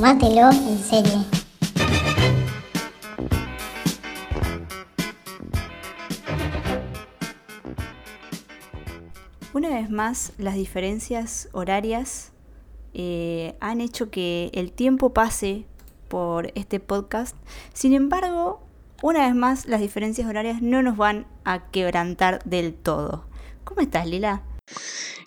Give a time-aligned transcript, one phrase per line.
[0.00, 1.12] Tómatelo en serie.
[9.52, 12.32] Una vez más, las diferencias horarias
[12.94, 15.66] eh, han hecho que el tiempo pase
[16.08, 17.36] por este podcast.
[17.74, 18.62] Sin embargo,
[19.02, 23.26] una vez más, las diferencias horarias no nos van a quebrantar del todo.
[23.64, 24.44] ¿Cómo estás, Lila?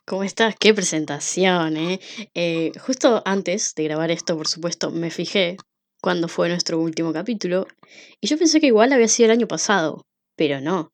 [0.06, 0.56] ¿Cómo estás?
[0.60, 2.00] Qué presentación, ¿eh?
[2.34, 2.74] ¿eh?
[2.78, 5.56] Justo antes de grabar esto, por supuesto, me fijé
[6.02, 7.68] cuándo fue nuestro último capítulo
[8.20, 10.92] y yo pensé que igual había sido el año pasado, pero no.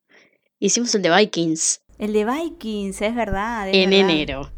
[0.60, 1.82] Hicimos el de Vikings.
[1.98, 3.68] El de Vikings, es verdad.
[3.72, 4.52] en enero.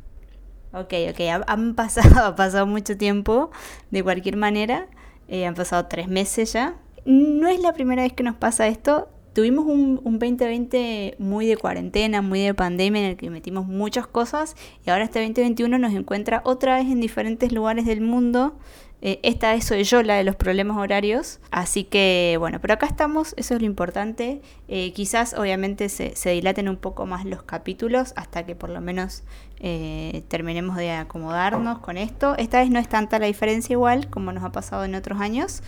[0.75, 3.51] Ok, ok, han pasado, ha pasado mucho tiempo,
[3.91, 4.87] de cualquier manera,
[5.29, 6.77] eh, han pasado tres meses ya.
[7.07, 12.23] No es la primera vez que nos pasa esto, tuvimos un, 2020 muy de cuarentena,
[12.23, 16.43] muy de pandemia, en el que metimos muchas cosas y ahora este 2021 nos encuentra
[16.45, 18.57] otra vez en diferentes lugares del mundo.
[19.05, 22.87] Eh, esta vez soy yo la de los problemas horarios, así que bueno, pero acá
[22.87, 24.41] estamos, eso es lo importante.
[24.69, 29.25] Eh, quizás obviamente se, dilaten un poco más los capítulos hasta que por lo menos
[29.59, 32.37] eh, terminemos de acomodarnos con esto.
[32.39, 35.65] Esta vez no es tanta la diferencia igual como nos ha pasado en otros años,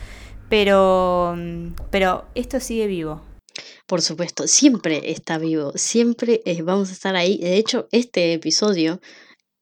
[0.48, 1.36] pero,
[1.90, 3.20] pero esto sigue vivo.
[3.86, 7.38] Por supuesto, siempre está vivo, siempre eh, vamos a estar ahí.
[7.38, 9.00] De hecho, este episodio,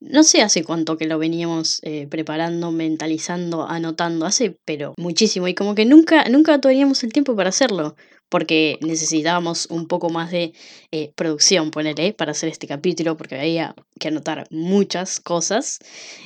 [0.00, 5.48] no sé hace cuánto que lo veníamos eh, preparando, mentalizando, anotando, hace, pero muchísimo.
[5.48, 7.96] Y como que nunca, nunca teníamos el tiempo para hacerlo,
[8.28, 10.54] porque necesitábamos un poco más de
[10.90, 15.78] eh, producción, ponerle, para hacer este capítulo, porque había que anotar muchas cosas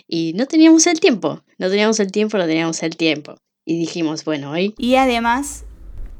[0.06, 3.34] y no teníamos el tiempo, no teníamos el tiempo, no teníamos el tiempo.
[3.64, 4.75] Y dijimos, bueno, hoy...
[4.78, 5.64] Y además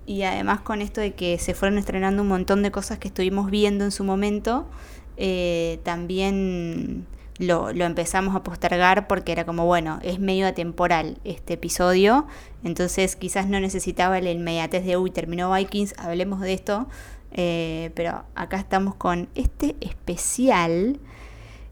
[0.07, 3.51] y además con esto de que se fueron estrenando un montón de cosas que estuvimos
[3.51, 4.67] viendo en su momento,
[5.17, 7.07] eh, también
[7.39, 12.27] lo, empezamos a postergar porque era como, bueno, es medio atemporal este episodio,
[12.65, 16.87] entonces quizás no necesitaba el inmediatez de, uy, terminó Vikings, hablemos de esto,
[17.33, 20.99] eh, pero acá estamos con este especial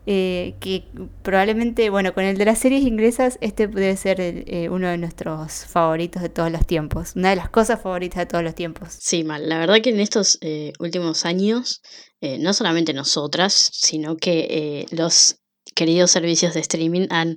[0.06, 0.84] eh, que
[1.22, 5.65] probablemente, bueno, con el de las series inglesas, este debe ser eh, uno de nuestros
[5.65, 8.97] favoritos de todos los tiempos, una de las cosas favoritas de todos los tiempos.
[9.00, 9.48] Sí, mal.
[9.48, 11.81] La verdad que en estos eh, últimos años,
[12.38, 15.37] no solamente nosotras, sino que los
[15.75, 17.37] queridos servicios de streaming han,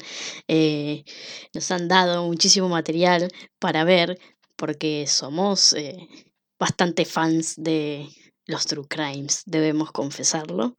[1.53, 3.27] nos han dado muchísimo material
[3.59, 4.17] para ver,
[4.55, 5.75] porque somos
[6.57, 8.07] bastante fans de,
[8.47, 10.77] los true crimes, debemos confesarlo.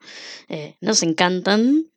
[0.48, 1.92] Eh, nos encantan,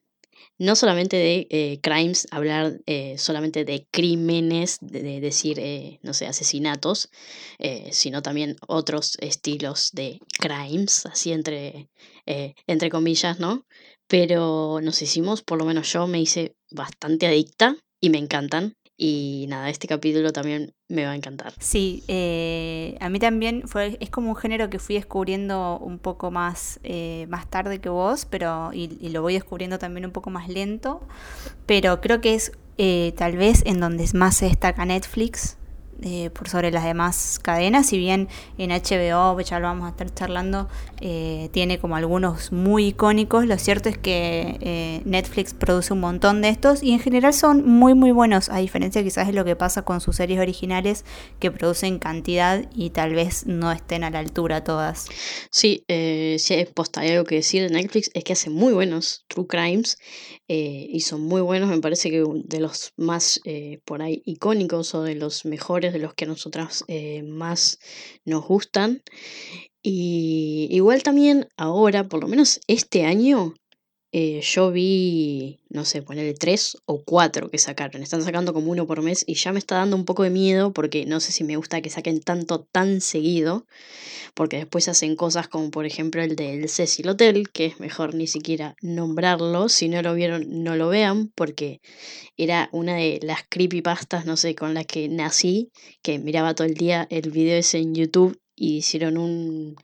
[0.58, 5.60] no solamente de eh, crimes, hablar eh, solamente de crímenes, de, decir,
[6.04, 7.10] no sé, asesinatos,
[7.92, 11.90] sino también otros estilos de crimes, así entre,
[12.26, 13.66] entre comillas, ¿no?
[14.08, 18.76] Pero nos hicimos, por lo menos yo me hice bastante adicta y me encantan.
[19.04, 21.54] Y nada, este capítulo también me va a encantar.
[21.58, 26.30] Sí, eh, a mí también fue, es como un género que fui descubriendo un poco
[26.30, 30.50] más, eh, más tarde que vos, pero y, lo voy descubriendo también un poco más
[30.50, 31.02] lento.
[31.66, 35.58] Pero creo que es eh, tal vez en donde más se destaca Netflix,
[36.04, 40.12] eh, por sobre las demás cadenas, si bien en HBO, ya lo vamos a estar
[40.12, 40.68] charlando,
[41.00, 46.42] eh, tiene como algunos muy icónicos, lo cierto es que eh, Netflix produce un montón
[46.42, 49.56] de estos y en general son muy muy buenos, a diferencia quizás de lo que
[49.56, 51.06] pasa con sus series originales
[51.40, 55.08] que producen cantidad y tal vez no estén a la altura todas.
[55.52, 59.46] Sí, si hay posta, algo que decir de Netflix es que hace muy buenos true
[59.46, 59.98] crimes
[60.48, 63.40] y son muy buenos, me parece que de los más
[63.86, 67.80] por ahí icónicos o de los mejores de los que a nosotras eh, más
[68.26, 69.02] nos gustan.
[69.82, 73.56] Y igual también ahora, por lo menos este año,
[74.14, 78.04] eh, yo vi, no sé, ponerle tres o cuatro que sacaron.
[78.04, 80.74] Están sacando como uno por mes y ya me está dando un poco de miedo
[80.74, 83.66] porque no sé si me gusta que saquen tanto tan seguido.
[84.34, 88.28] Porque después hacen cosas como por ejemplo el del Cecil Hotel, que es mejor ni
[88.28, 89.70] siquiera nombrarlo.
[89.70, 91.82] Si no lo vieron, no lo vean porque
[92.36, 95.72] era una de las creepypastas, no sé, con las que nací,
[96.02, 99.76] que miraba todo el día el video ese en YouTube y hicieron un,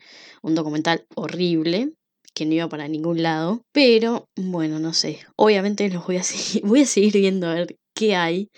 [0.42, 1.97] un documental horrible
[2.38, 3.64] que no iba para ningún lado.
[3.72, 5.22] Pero bueno, no sé.
[5.36, 8.50] Obviamente los voy a seguir, voy a seguir viendo a ver qué hay.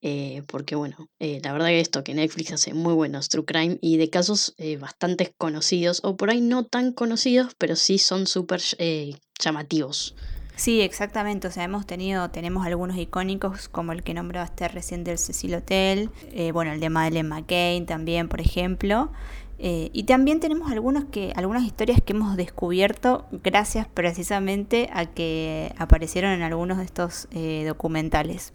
[0.00, 3.78] Eh, porque bueno, eh, la verdad que esto, que Netflix hace muy buenos True Crime
[3.82, 8.26] y de casos eh, bastante conocidos, o por ahí no tan conocidos, pero sí son
[8.26, 8.62] súper
[9.38, 10.14] llamativos.
[10.56, 11.48] Sí, exactamente.
[11.48, 16.10] O sea, hemos tenido, tenemos algunos icónicos, como el que nombraste recién del Cecil Hotel,
[16.52, 19.12] bueno, el de Madeleine McCain también, por ejemplo.
[19.58, 25.72] Eh, y también tenemos algunos que, algunas historias que hemos descubierto gracias precisamente a que
[25.78, 28.52] aparecieron en algunos de estos eh, documentales.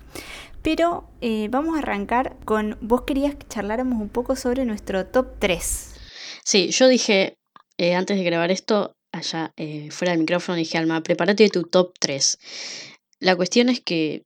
[0.61, 5.27] Pero eh, vamos a arrancar con, vos querías que charláramos un poco sobre nuestro top
[5.39, 5.95] 3.
[6.43, 7.37] Sí, yo dije
[7.97, 9.53] antes de grabar esto, allá
[9.89, 12.39] fuera del micrófono, dije Alma, prepárate de tu top 3.
[13.19, 14.23] La cuestión es que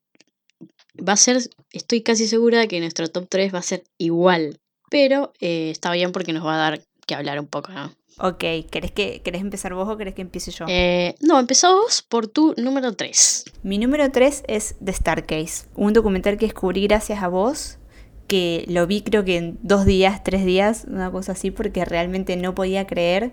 [0.97, 1.37] va a ser,
[1.71, 4.59] estoy casi segura de que nuestro top 3 va a ser igual
[4.89, 7.91] pero eh, está bien porque nos va a dar que hablar un poco, ¿no?
[8.19, 8.39] Ok,
[8.71, 10.65] ¿querés, que, ¿querés empezar vos o querés que empiece yo?
[10.67, 13.45] Eh, no, empezamos por tu número 3.
[13.61, 17.77] Mi número 3 es The Starcase, un documental que descubrí gracias a vos,
[18.27, 22.35] que lo vi creo que en dos días, tres días, una cosa así, porque realmente
[22.35, 23.31] no podía creer.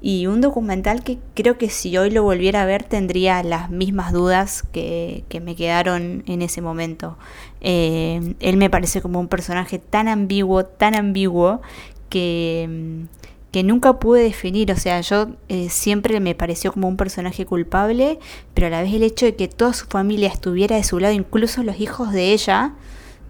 [0.00, 4.12] Y un documental que creo que si hoy lo volviera a ver tendría las mismas
[4.12, 7.18] dudas que, que me quedaron en ese momento.
[7.60, 11.60] Eh, él me parece como un personaje tan ambiguo, tan ambiguo,
[12.08, 13.06] que,
[13.50, 14.70] que nunca pude definir.
[14.70, 18.18] O sea, yo eh, siempre me pareció como un personaje culpable,
[18.54, 21.14] pero a la vez el hecho de que toda su familia estuviera de su lado,
[21.14, 22.74] incluso los hijos de ella,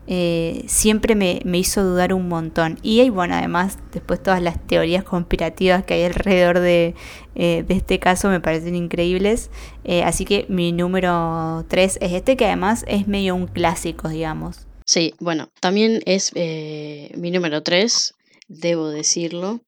[0.07, 2.79] eh, siempre me, hizo dudar un montón.
[2.83, 6.95] Y, bueno, además, después todas las teorías conspirativas que hay alrededor de,
[7.35, 9.51] eh, este caso me parecen increíbles.
[9.85, 14.67] Eh, así que mi número 3 es este, que además es medio un clásico, digamos.
[14.85, 18.15] Sí, bueno, también es mi número 3,
[18.49, 19.61] debo decirlo.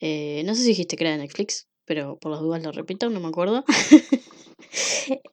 [0.00, 3.18] no sé si dijiste que era de Netflix, pero por las dudas lo repito, no
[3.18, 3.64] me acuerdo.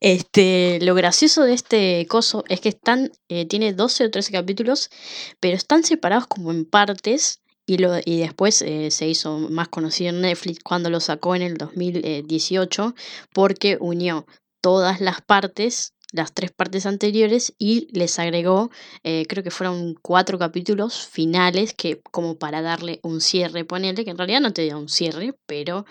[0.00, 4.90] Este, lo gracioso de este coso es que están, eh, tiene 12 o 13 capítulos,
[5.38, 7.40] pero están separados como en partes.
[7.64, 11.42] Y, lo, y después eh, se hizo más conocido en Netflix cuando lo sacó en
[11.42, 12.94] el 2018
[13.32, 14.26] porque unió
[14.60, 18.70] todas las partes las tres partes anteriores y les agregó,
[19.04, 24.10] eh, creo que fueron cuatro capítulos finales que como para darle un cierre, ponele, que
[24.10, 25.84] en realidad no te da un cierre, pero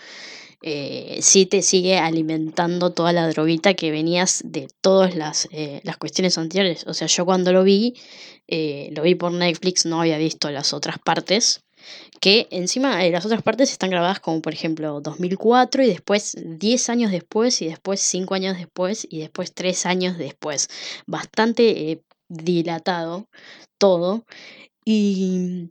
[0.62, 5.96] eh, sí te sigue alimentando toda la droguita que venías de todas las, eh, las
[5.98, 6.84] cuestiones anteriores.
[6.88, 7.94] O sea, yo cuando lo vi,
[8.48, 11.62] lo vi por Netflix, no había visto las otras partes.
[12.20, 17.12] Que encima las otras partes están grabadas como por ejemplo 2004 y después 10 años
[17.12, 20.68] después y después 5 años después y después 3 años después.
[21.06, 23.28] Bastante dilatado
[23.78, 24.24] todo.
[24.84, 25.70] Y...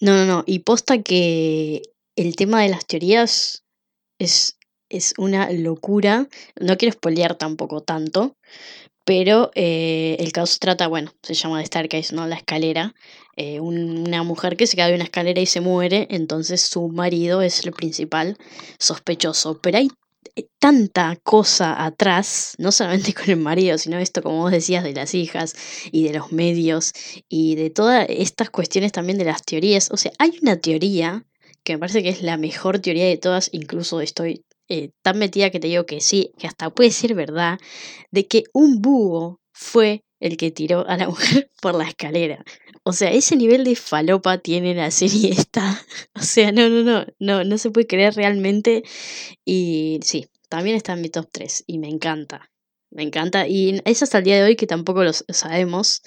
[0.00, 0.44] No, no, no.
[0.46, 1.82] Y posta que
[2.16, 3.64] el tema de las teorías
[4.18, 4.56] es,
[4.88, 6.28] es una locura.
[6.58, 8.36] No quiero spoilear tampoco tanto,
[9.04, 12.26] pero eh, el caso trata, bueno, se llama de Staircase, ¿no?
[12.26, 12.94] La escalera.
[13.36, 17.42] Eh, una mujer que se cae de una escalera y se muere, entonces su marido
[17.42, 18.36] es el principal
[18.78, 19.58] sospechoso.
[19.60, 19.88] Pero hay
[20.36, 24.92] eh, tanta cosa atrás, no solamente con el marido, sino esto, como vos decías, de
[24.92, 25.54] las hijas
[25.90, 26.92] y de los medios
[27.28, 29.90] y de todas estas cuestiones también de las teorías.
[29.90, 31.24] O sea, hay una teoría
[31.64, 35.50] que me parece que es la mejor teoría de todas, incluso estoy eh, tan metida
[35.50, 37.58] que te digo que sí, que hasta puede ser verdad,
[38.12, 42.44] de que un búho fue el que tiró a la mujer por la escalera.
[42.84, 45.84] O sea, ese nivel de falopa tiene la serie esta.
[46.14, 48.84] O sea, no, no, no, no, no se puede creer realmente.
[49.44, 52.50] Y sí, también está en mi top 3 y me encanta.
[52.92, 53.48] Me encanta.
[53.48, 56.02] Y es hasta el día de hoy que tampoco lo sabemos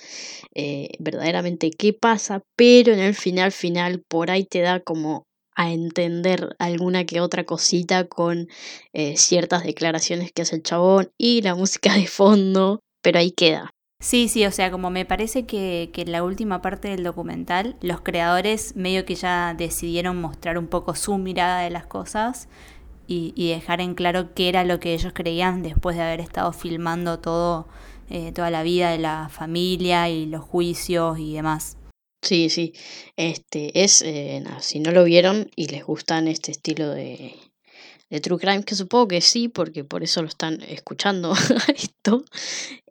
[0.56, 5.72] eh, verdaderamente qué pasa, pero en el final final por ahí te da como a
[5.72, 8.48] entender alguna que otra cosita con
[8.94, 13.72] eh, ciertas declaraciones que hace el chabón y la música de fondo, pero ahí queda.
[14.00, 17.77] Sí, sí, o sea, como me parece que, que en la última parte del documental
[17.82, 22.50] los creadores medio que ya decidieron mostrar un poco su mirada de las cosas
[23.08, 26.51] y, y dejar en claro qué era lo que ellos creían después de haber estado
[26.51, 27.68] filmando todo,
[28.10, 31.77] eh, toda la vida de la familia y los juicios y demás.
[32.24, 32.74] Sí, sí.
[33.18, 37.36] Este es, eh, nada, si no lo vieron y les gustan este estilo de,
[38.10, 41.34] de True Crime, que supongo que sí, porque por eso lo están escuchando
[41.75, 42.25] esto,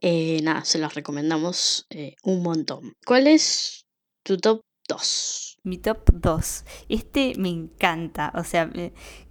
[0.03, 2.95] eh, nada, se los recomendamos eh, un montón.
[3.07, 3.87] ¿Cuál es
[4.25, 5.52] tu top 2?
[5.65, 6.65] Mi top 2.
[6.89, 8.33] Este me encanta.
[8.35, 8.69] O sea,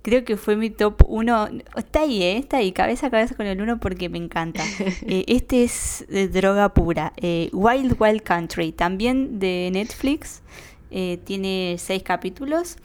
[0.01, 1.50] creo que fue mi top 1.
[1.75, 2.38] Está ahí, ¿eh?
[2.38, 4.63] Está ahí, cabeza a cabeza con el 1 porque me encanta.
[5.07, 7.11] Eh, este es de droga pura.
[7.17, 10.41] Eh, Wild Wild Country, también de Netflix.
[10.89, 12.77] Eh, tiene 6 capítulos.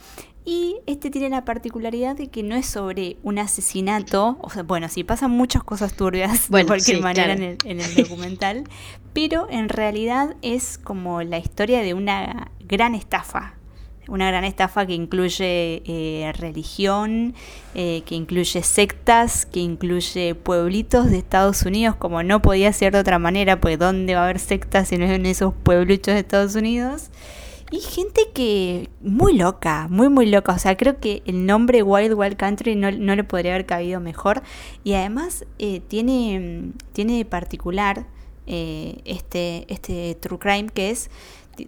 [0.48, 4.88] Y este tiene la particularidad de que no es sobre un asesinato, o sea, bueno,
[4.88, 8.62] sí pasan muchas cosas turbias de cualquier manera en, el, en, el, documental,
[9.12, 13.54] pero en realidad es como la historia de una gran estafa.
[14.06, 17.34] Una gran estafa que incluye eh, religión,
[17.74, 23.00] eh, que incluye sectas, que incluye pueblitos de Estados Unidos, como no podía ser de
[23.00, 26.20] otra manera, pues ¿dónde va a haber sectas si no es en esos pueblitos de
[26.20, 27.10] Estados Unidos?
[27.70, 30.52] Y gente que muy loca, muy muy loca.
[30.52, 34.00] O sea, creo que el nombre Wild Wild Country no, no le podría haber cabido
[34.00, 34.42] mejor.
[34.85, 38.06] Y además eh, tiene, tiene de particular
[38.46, 41.11] eh, este, este True Crime que es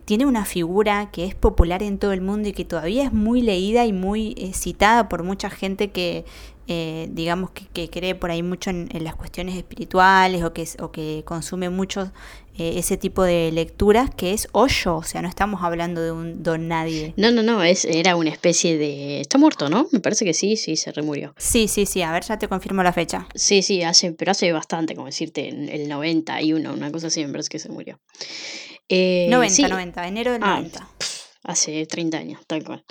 [0.05, 3.40] tiene una figura que es popular en todo el mundo y que todavía es muy
[3.40, 6.26] leída y muy eh, citada por mucha gente que
[6.71, 11.23] eh, digamos que, cree por ahí mucho en, las cuestiones espirituales o que, o que
[11.25, 12.13] consume mucho
[12.59, 16.43] eh, ese tipo de lecturas, que es Osho, o sea, no estamos hablando de un
[16.43, 17.15] don nadie.
[17.17, 19.23] No, no, no, es, era una especie de...
[19.23, 19.89] Está muerto, ¿no?
[19.93, 21.33] Me parece que sí, sí, se remurió.
[21.39, 23.27] Sí, sí, sí, a ver, ya te confirmo la fecha.
[23.35, 27.33] Sí, sí, hace, pero hace bastante, como decirte, en el 91, una cosa así, me
[27.33, 27.99] parece que se murió.
[28.91, 30.81] 90, eh, 90, enero del 90.
[30.83, 30.89] Ah,
[31.45, 32.85] hace 30 años, tal cual.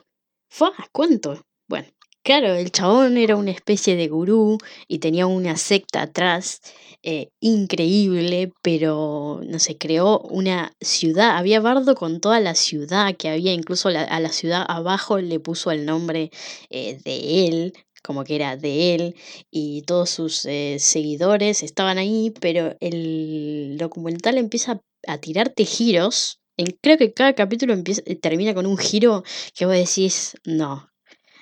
[0.50, 0.70] ¿Fue?
[0.92, 1.46] ¿Cuánto?
[1.68, 1.88] Bueno,
[2.28, 4.58] Claro, el chabón era una especie de gurú
[4.90, 6.60] y tenía una secta atrás
[7.02, 11.38] eh, increíble, pero no sé, creó una ciudad.
[11.38, 15.72] Había bardo con toda la ciudad que había, incluso a la ciudad abajo le puso
[15.72, 16.30] el nombre
[16.70, 19.16] eh, de él, como que era de él,
[19.50, 26.42] y todos sus eh, seguidores estaban ahí, pero el documental empieza a tirarte giros.
[26.82, 29.24] Creo que cada capítulo empieza, termina con un giro
[29.56, 30.90] que vos decís, no,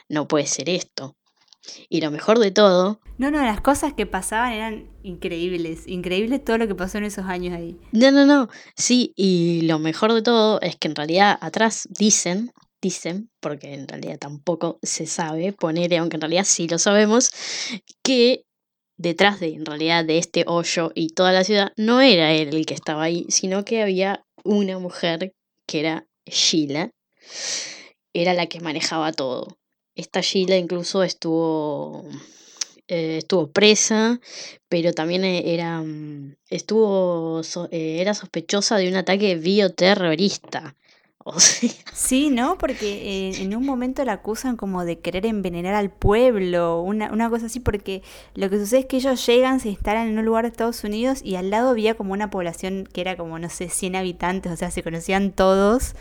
[0.10, 1.16] no puede ser esto.
[1.90, 3.00] Y lo mejor de todo...
[3.18, 7.26] No, no, las cosas que pasaban eran increíbles, increíble todo lo que pasó en esos
[7.26, 7.78] años ahí.
[7.92, 12.52] No, no, no, sí, y lo mejor de todo es que en realidad atrás dicen,
[12.82, 17.32] dicen, porque en realidad tampoco se sabe, poner, aunque en realidad sí lo sabemos,
[18.04, 18.46] que
[18.98, 22.66] detrás de, en realidad, de este hoyo y toda la ciudad, no era él el
[22.66, 25.34] que estaba ahí, sino que había una mujer
[25.66, 26.92] que era Sheila,
[28.14, 29.58] era la que manejaba todo.
[29.96, 32.04] Esta Sheila incluso estuvo,
[32.88, 34.20] eh, estuvo presa,
[34.68, 40.76] pero también e, era, mm, estuvo, eh, era sospechosa de un ataque bioterrorista.
[41.94, 42.58] Sí, ¿no?
[42.58, 47.30] Porque eh, en un momento la acusan como de querer envenenar al pueblo, una, una
[47.30, 48.04] cosa así, porque
[48.36, 51.22] lo que sucede es que ellos llegan, se instalan en un lugar de Estados Unidos
[51.24, 54.58] y al lado había como una población que era como, no sé, 100 habitantes, o
[54.58, 55.96] sea, se conocían todos.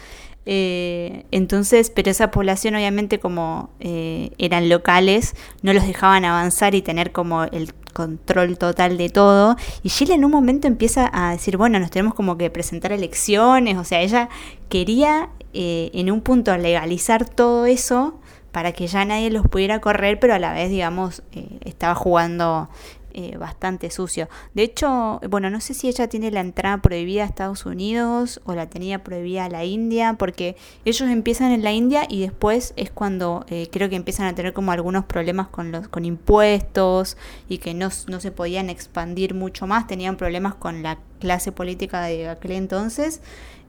[0.46, 6.82] Eh, entonces, pero esa población obviamente como eh, eran locales, no los dejaban avanzar y
[6.82, 9.56] tener como el control total de todo.
[9.82, 13.78] Y Sheila en un momento empieza a decir, bueno, nos tenemos como que presentar elecciones,
[13.78, 14.28] o sea, ella
[14.68, 18.20] quería eh, en un punto legalizar todo eso
[18.52, 21.22] para que ya nadie los pudiera correr, pero a la vez, digamos,
[21.64, 22.68] estaba jugando
[23.14, 24.28] eh, bastante sucio.
[24.54, 28.54] De hecho, bueno, no sé si ella tiene la entrada prohibida a Estados Unidos o
[28.54, 32.90] la tenía prohibida a la India, porque ellos empiezan en la India y después es
[32.90, 37.16] cuando eh, creo que empiezan a tener como algunos problemas con los con impuestos
[37.48, 42.02] y que no, no se podían expandir mucho más, tenían problemas con la clase política
[42.02, 43.20] de aquel entonces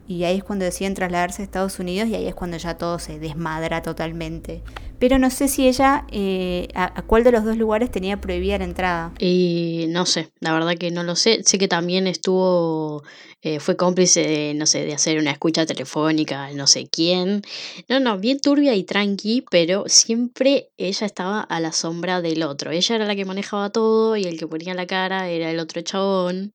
[0.08, 3.00] y ahí es cuando deciden trasladarse a Estados Unidos y ahí es cuando ya todo
[3.00, 4.62] se desmadra totalmente.
[5.00, 8.64] Pero no sé si ella, eh, a, cuál de los dos lugares tenía prohibida la
[8.64, 9.14] entrada.
[9.20, 11.44] Y no sé, la verdad que no lo sé.
[11.44, 13.04] Sé que también estuvo,
[13.42, 17.42] eh, fue cómplice, de, no sé, de hacer una escucha telefónica, no sé quién.
[17.90, 22.72] No, no, bien turbia y tranqui, pero siempre ella estaba a la sombra del otro.
[22.72, 25.82] Ella era la que manejaba todo y el que ponía la cara era el otro
[25.82, 26.54] chabón.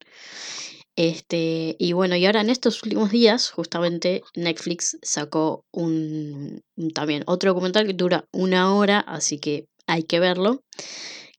[1.01, 6.61] Este, y bueno, y ahora en estos últimos días, justamente Netflix sacó un,
[6.95, 10.61] también otro documental que dura una hora, así que hay que verlo,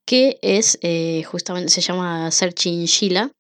[0.03, 3.33] que es eh, justamente, se llama Searching Sheila,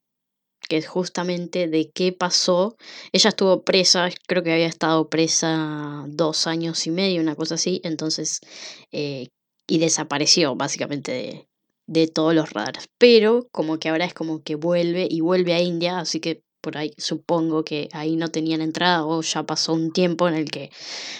[0.69, 2.77] que es justamente de qué pasó.
[3.13, 7.81] Ella estuvo presa, creo que había estado presa dos años y medio, una cosa así,
[7.83, 8.41] entonces,
[8.91, 9.29] eh,
[9.67, 11.47] y desapareció básicamente de,
[11.91, 12.89] de todos los radares.
[12.97, 16.77] Pero como que ahora es como que vuelve y vuelve a India, así que por
[16.77, 20.69] ahí supongo que ahí no tenían entrada o ya pasó un tiempo en el que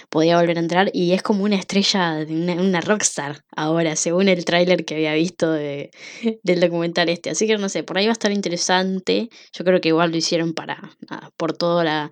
[0.09, 4.45] podía volver a entrar y es como una estrella, una, una rockstar ahora, según el
[4.45, 5.91] tráiler que había visto de,
[6.43, 7.31] del documental este.
[7.31, 9.29] Así que no sé, por ahí va a estar interesante.
[9.51, 10.95] Yo creo que igual lo hicieron para,
[11.37, 12.11] por toda la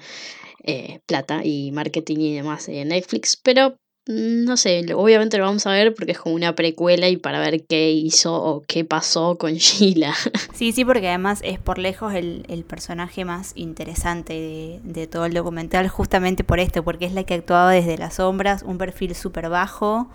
[0.64, 3.78] eh, plata y marketing y demás de Netflix, pero
[4.12, 7.64] no sé, obviamente lo vamos a ver porque es como una precuela y para ver
[7.66, 10.16] qué hizo o qué pasó con Sheila.
[10.52, 15.88] Sí, sí, porque además es por lejos el, personaje más interesante de, todo el documental,
[15.90, 20.10] justamente por esto, porque es la que actuaba desde las sombras, un perfil súper bajo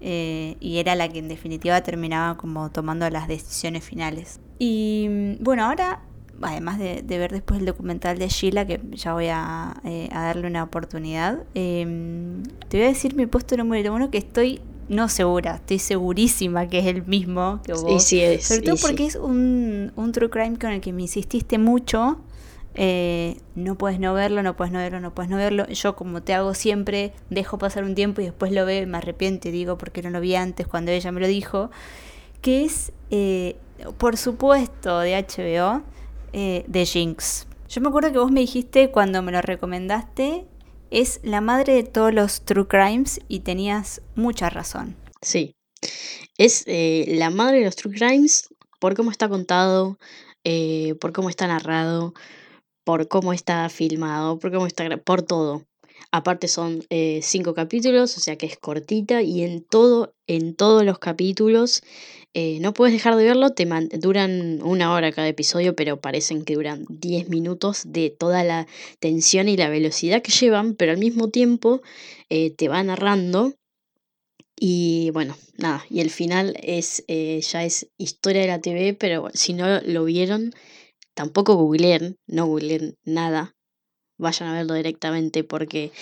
[0.00, 4.40] eh, y era la que en definitiva terminaba como tomando las decisiones finales.
[4.58, 6.00] Y mm, bueno, ahora
[6.42, 10.62] además de, ver después el documental de Sheila, que ya voy a, eh, darle una
[10.62, 15.78] oportunidad, em, te voy a decir mi puesto número uno que estoy no segura, estoy
[15.78, 18.04] segurísima que es el mismo que vos.
[18.04, 21.02] Sí, sí es, Sobre todo porque es un, un true crime con el que me
[21.02, 22.20] insististe mucho.
[22.74, 25.66] eh, no puedes no verlo, no puedes no verlo, no puedes no verlo.
[25.68, 28.98] Yo como te hago siempre, dejo pasar un tiempo y después lo veo y me
[28.98, 31.70] arrepiento y digo porque no lo vi antes cuando ella me lo dijo,
[32.40, 33.56] que es, eh,
[33.98, 35.82] por supuesto, de HBO,
[36.32, 37.46] eh, de Jinx.
[37.68, 40.46] Yo me acuerdo que vos me dijiste cuando me lo recomendaste,
[40.90, 44.96] es la madre de todos los true crimes y tenías mucha razón.
[45.20, 45.54] Sí,
[46.38, 48.48] es la madre de los true crimes
[48.80, 49.98] por cómo está contado,
[50.98, 52.14] por cómo está narrado,
[52.88, 55.66] por cómo está filmado, por cómo está por todo.
[56.10, 60.84] Aparte son eh, cinco capítulos, o sea que es cortita y en todo, en todos
[60.84, 61.82] los capítulos
[62.34, 63.66] eh, no puedes dejar de verlo, te
[63.98, 68.66] duran una hora cada episodio, pero parecen que duran 10 minutos de toda la
[69.00, 71.80] tensión y la velocidad que llevan, pero al mismo tiempo
[72.28, 73.54] eh, te va narrando.
[74.60, 79.52] Y bueno, nada, y el final es ya es historia de la TV, pero si
[79.52, 80.52] no lo vieron,
[81.14, 83.54] tampoco googleen, no googleen nada,
[84.18, 85.92] vayan a verlo directamente porque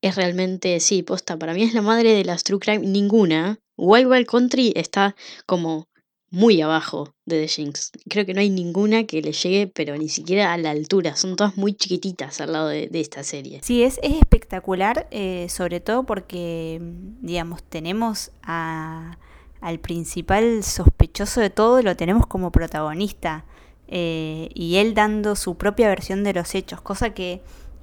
[0.00, 3.58] es realmente, sí, posta, para mí es la madre de las True Crime, ninguna.
[3.76, 5.14] Wild Wild Country está
[5.46, 5.88] como
[6.30, 7.90] muy abajo de The Jinx.
[8.08, 11.16] Creo que no hay ninguna que le llegue, pero ni siquiera a la altura.
[11.16, 13.60] Son todas muy chiquititas al lado de, esta serie.
[13.62, 16.80] Sí, es, es espectacular, eh, sobre todo porque,
[17.20, 19.18] digamos, tenemos a,
[19.60, 23.44] al principal sospechoso de todo, lo tenemos como protagonista.
[23.90, 27.40] Eh, y él dando su propia versión de los hechos, cosa que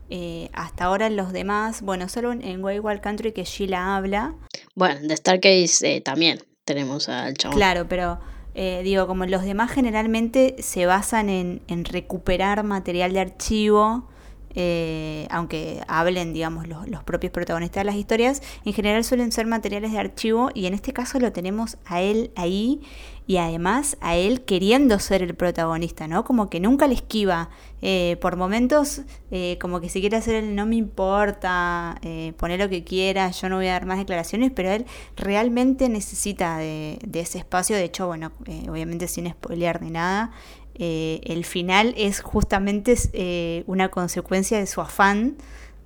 [0.09, 4.35] eh, hasta ahora los demás, bueno, solo en Way Wild Country que Sheila habla.
[4.75, 7.57] Bueno, de Starcase eh, también tenemos al chabón.
[7.57, 8.19] Claro, pero
[8.55, 14.07] digo, como los demás generalmente se basan en, en recuperar material de archivo
[14.55, 19.91] eh, aunque hablen, digamos, los, propios protagonistas de las historias, en general suelen ser materiales
[19.91, 22.81] de archivo y en este caso lo tenemos a él ahí
[23.27, 26.23] y además a él queriendo ser el protagonista, ¿no?
[26.23, 27.49] Como que nunca le esquiva.
[27.81, 31.99] Eh, por momentos, eh, como que si quiere hacer el no me importa,
[32.37, 34.85] poner lo que quiera, yo no voy a dar más declaraciones, pero él
[35.15, 37.75] realmente necesita de, de ese espacio.
[37.75, 38.31] De hecho, bueno,
[38.69, 40.31] obviamente sin spoilear ni nada,
[40.77, 45.37] eh, el final es justamente eh, una consecuencia de su afán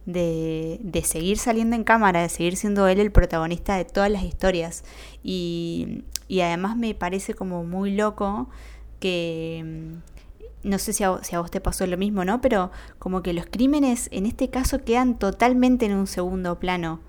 [0.05, 4.83] de, seguir saliendo en cámara, de seguir siendo él el protagonista de todas las historias.
[5.23, 8.49] Y, además me parece como muy loco
[8.99, 9.63] que,
[10.63, 12.41] mm, no sé si a, si a, vos te pasó lo mismo, ¿no?
[12.41, 16.99] Pero como que los crímenes en este caso quedan totalmente en un segundo plano.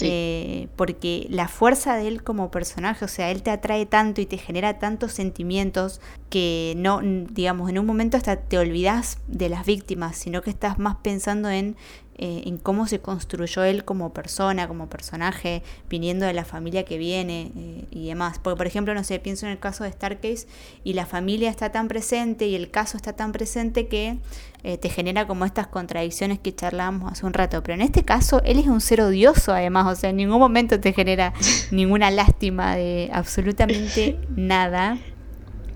[0.00, 4.26] Eh, porque la fuerza de él como personaje, o sea, él te atrae tanto y
[4.26, 9.64] te genera tantos sentimientos que no, digamos, en un momento hasta te olvidas de las
[9.64, 11.76] víctimas, sino que estás más pensando en
[12.20, 16.98] eh, en cómo se construyó él como persona, como personaje, viniendo de la familia que
[16.98, 18.40] viene eh, y demás.
[18.40, 20.48] Porque, por ejemplo, no sé, pienso en el caso de Starcase
[20.82, 24.18] y la familia está tan presente y el caso está tan presente que
[24.64, 27.62] eh, te genera como estas contradicciones que charlábamos hace un rato.
[27.62, 30.80] Pero en este caso, él es un ser odioso, además, o sea, en ningún momento
[30.80, 31.32] te genera
[31.70, 34.98] ninguna lástima de absolutamente nada.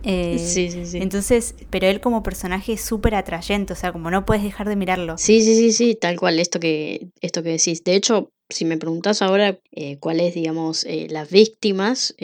[0.03, 0.99] Eh, sí, sí, sí.
[0.99, 4.75] Entonces, pero él como personaje es súper atrayente, o sea, como no puedes dejar de
[4.75, 5.16] mirarlo.
[5.16, 7.85] Sí, sí, sí, sí, tal cual, esto que, esto que decís.
[7.85, 12.16] De hecho, si me preguntas ahora eh, cuáles, digamos, eh, las víctimas,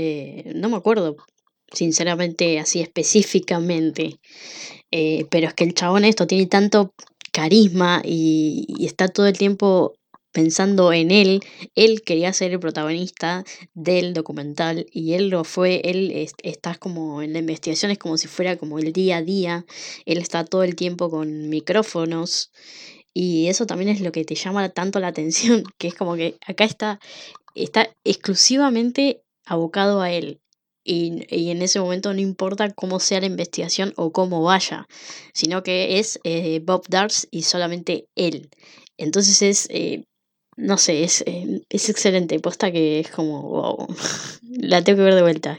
[0.54, 1.18] no me acuerdo,
[1.72, 4.18] sinceramente, así específicamente.
[4.90, 6.92] Pero es que el chabón esto tiene tanto
[7.32, 9.94] carisma y, y está todo el tiempo
[10.32, 11.40] pensando en él,
[11.74, 17.32] él quería ser el protagonista del documental y él lo fue, él está como en
[17.32, 19.64] la investigación, es como si fuera como el día a día,
[20.04, 22.52] él está todo el tiempo con micrófonos
[23.14, 26.36] y eso también es lo que te llama tanto la atención, que es como que
[26.46, 27.00] acá está,
[27.54, 30.40] está exclusivamente abocado a él.
[30.90, 34.86] Y, en ese momento no importa cómo sea la investigación o cómo vaya,
[35.34, 38.48] sino que es eh, Bob Darts y solamente él.
[38.96, 40.04] Entonces es, eh,
[40.56, 42.40] no sé, es, eh, es excelente.
[42.40, 43.86] Posta que es como, wow,
[44.42, 45.58] la tengo que ver de vuelta.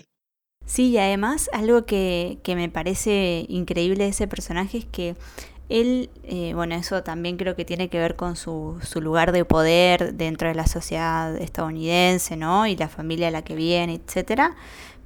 [0.66, 5.16] Sí, y además algo que, que me parece increíble de ese personaje es que
[5.70, 9.46] él, eh, bueno, eso también creo que tiene que ver con su, su lugar de
[9.46, 12.66] poder dentro de la sociedad estadounidense, ¿no?
[12.66, 14.56] Y la familia a la que viene, etcétera.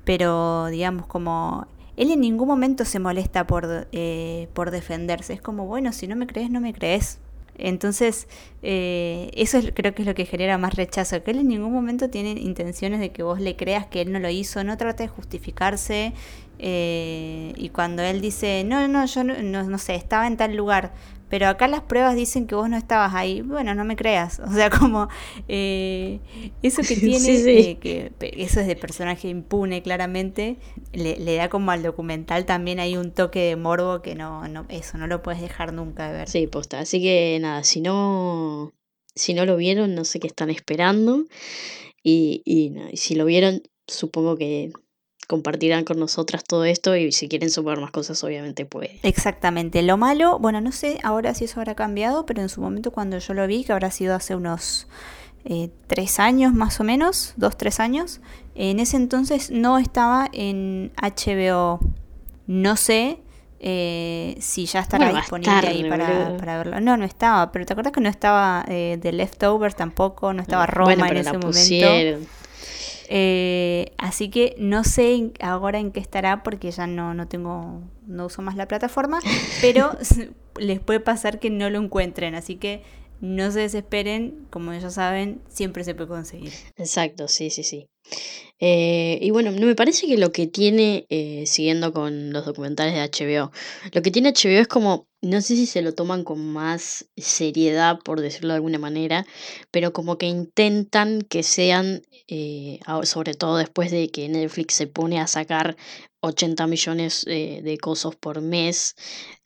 [0.04, 5.34] Pero, digamos, como él en ningún momento se molesta por, eh, por defenderse.
[5.34, 7.20] Es como, bueno, si no me crees, no me crees.
[7.58, 8.28] Entonces,
[8.64, 11.72] eh, eso es, creo que es lo que genera más rechazo, que él en ningún
[11.72, 15.04] momento tiene intenciones de que vos le creas que él no lo hizo, no trata
[15.04, 16.14] de justificarse,
[16.60, 20.94] eh, y cuando él dice, no, no, yo no, no, sé, estaba en tal lugar,
[21.30, 23.42] pero acá las pruebas dicen que vos no estabas ahí.
[23.42, 24.40] Bueno, no me creas.
[24.48, 25.08] O sea, como
[25.48, 26.20] eh,
[26.62, 30.58] eso que tiene, eh, que eso es de personaje impune claramente,
[30.92, 34.98] le, da como al documental también hay un toque de morbo que no, no eso
[34.98, 36.30] no lo puedes dejar nunca de ver.
[36.30, 36.80] Sí, posta.
[36.80, 38.74] Así que nada, si no,
[39.16, 41.26] si no lo vieron, no sé qué están esperando.
[42.04, 44.72] Y, y si lo vieron, supongo que
[45.28, 49.00] compartirán con nosotras todo esto y si quieren sumar más cosas obviamente puede.
[49.04, 49.82] Exactamente.
[49.82, 53.18] Lo malo, bueno, no sé ahora si eso habrá cambiado, pero en su momento cuando
[53.18, 54.88] yo lo vi, que habrá sido hace unos
[55.46, 58.22] eh, tres años más o menos, dos, tres años,
[58.56, 61.80] en ese entonces no estaba en HBO.
[62.46, 63.20] No sé
[63.60, 66.82] eh, si ya estará disponible ahí para, para, verlo.
[66.82, 70.34] No, no estaba, pero ¿te acuerdas que no estaba eh, The Leftovers tampoco?
[70.34, 72.28] No estaba Roma en ese momento.
[73.16, 78.26] Eh, así que no sé ahora en qué estará porque ya no, no tengo, no
[78.26, 79.20] uso más la plataforma,
[79.62, 79.96] pero
[80.58, 82.82] les puede pasar que no lo encuentren, así que
[83.22, 86.54] no se desesperen, como ya saben, siempre se puede conseguir.
[86.76, 87.86] Exacto, sí, sí, sí.
[88.60, 93.02] Eh, y bueno, me parece que lo que tiene, eh, siguiendo con los documentales de
[93.02, 93.52] HBO,
[93.92, 98.00] lo que tiene HBO es como, no sé si se lo toman con más seriedad,
[98.04, 99.26] por decirlo de alguna manera,
[99.72, 105.20] pero como que intentan que sean, eh, sobre todo después de que Netflix se pone
[105.20, 105.76] a sacar
[106.22, 108.96] 80 millones de cosas por mes,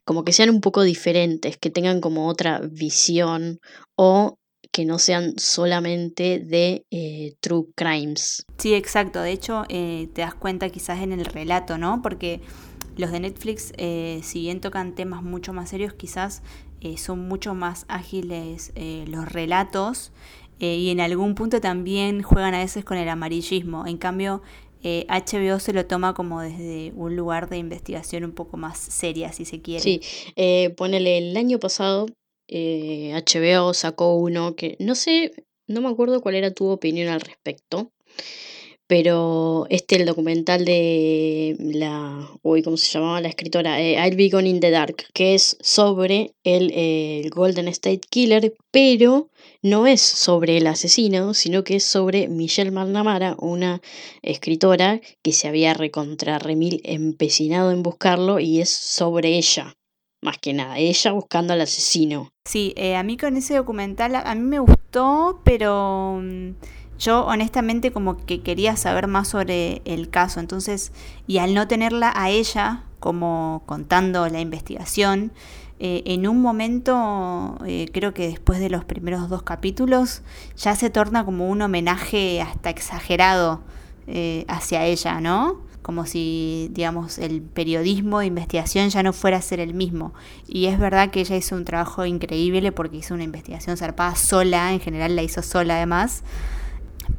[0.06, 3.60] como que sean un poco diferentes, que tengan como otra visión
[3.96, 4.38] o
[4.72, 8.46] que no sean solamente de eh, true crimes.
[8.58, 9.22] Sí, exacto.
[9.22, 12.02] De hecho, eh, te das cuenta quizás en el relato, ¿no?
[12.02, 12.42] Porque
[12.96, 16.42] los de Netflix, eh, si bien tocan temas mucho más serios, quizás
[16.96, 18.72] son mucho más ágiles
[19.08, 20.14] los relatos
[20.60, 23.86] y en algún punto también juegan a veces con el amarillismo.
[23.88, 24.42] En cambio,
[24.84, 29.44] HBO se lo toma como desde un lugar de investigación un poco más seria, si
[29.44, 29.82] se quiere.
[29.82, 30.02] Sí,
[30.78, 32.06] ponele el año pasado
[32.50, 35.32] HBO eh, sacó uno que no sé,
[35.68, 37.92] no me acuerdo cuál era tu opinión al respecto,
[38.88, 43.82] pero este, el documental de la, uy, ¿cómo se llamaba la escritora?
[43.82, 49.30] Eh, I'll Be Gone in the Dark, que es sobre el, Golden State Killer, pero
[49.62, 53.82] no es sobre el asesino, sino que es sobre Michelle McNamara, una
[54.22, 59.77] escritora que se había recontra remil empecinado en buscarlo y es sobre ella
[60.22, 62.32] más que nada, ella buscando al asesino.
[62.46, 66.52] Sí, eh, a mí con ese documental, a, mí me gustó, pero mm,
[67.00, 70.92] yo honestamente como que quería saber más sobre el caso, entonces,
[71.28, 75.32] y al no tenerla a ella como contando la investigación,
[75.80, 80.24] eh, en un momento, eh, creo que después de los primeros dos capítulos,
[80.56, 83.62] ya se torna como un homenaje hasta exagerado
[84.48, 85.67] hacia ella, ¿no?
[85.88, 90.14] Como si, digamos, el periodismo de investigación ya no fuera a ser el mismo.
[90.46, 94.74] Y es verdad que ella hizo un trabajo increíble porque hizo una investigación zarpada sola,
[94.74, 96.24] en general la hizo sola además.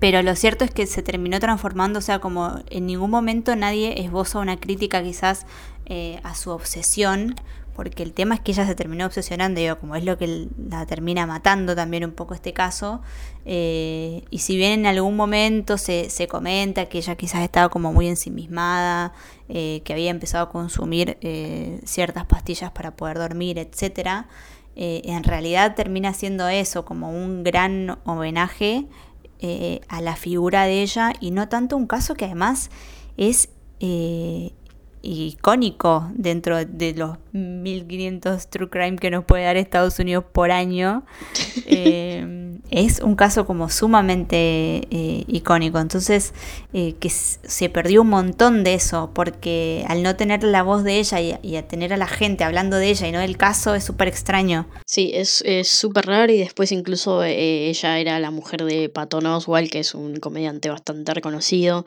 [0.00, 4.02] Pero lo cierto es que se terminó transformando, o sea, como en ningún momento nadie
[4.02, 5.46] esboza una crítica quizás
[5.86, 7.36] eh, a su obsesión
[7.78, 10.84] porque el tema es que ella se terminó obsesionando, digo, como es lo que la
[10.84, 13.02] termina matando también un poco este caso,
[13.44, 17.92] eh, y si bien en algún momento se, se, comenta que ella quizás estaba como
[17.92, 19.12] muy ensimismada,
[19.48, 24.24] eh, que había empezado a consumir eh, ciertas pastillas para poder dormir, etc.,
[24.74, 28.86] en realidad termina siendo eso, como un gran homenaje
[29.88, 32.70] a la figura de ella y no tanto un caso que además
[33.16, 33.50] es
[35.02, 41.04] icónico dentro de los 1500 true crime que nos puede dar Estados Unidos por año.
[41.70, 44.36] Eh, es un caso como sumamente
[44.90, 45.78] eh, icónico.
[45.78, 46.32] Entonces,
[46.72, 50.98] eh, que se perdió un montón de eso, porque al no tener la voz de
[50.98, 53.84] ella y, a tener a la gente hablando de ella y no del caso, es
[53.84, 54.66] súper extraño.
[54.86, 59.80] Sí, es súper raro y después incluso ella era la mujer de Patton Oswalt, que
[59.80, 61.84] es un comediante bastante reconocido.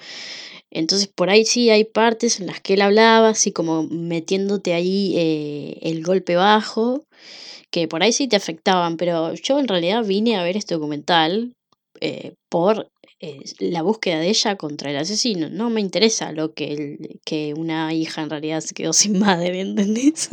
[0.71, 5.13] Entonces por ahí sí hay partes en las que él hablaba, así como metiéndote ahí
[5.17, 7.03] eh, el golpe bajo,
[7.69, 11.53] que por ahí sí te afectaban, pero yo en realidad vine a ver este documental
[11.99, 15.49] eh, por eh, la búsqueda de ella contra el asesino.
[15.49, 20.29] No me interesa lo que, que una hija en realidad se quedó sin madre, ¿entendés?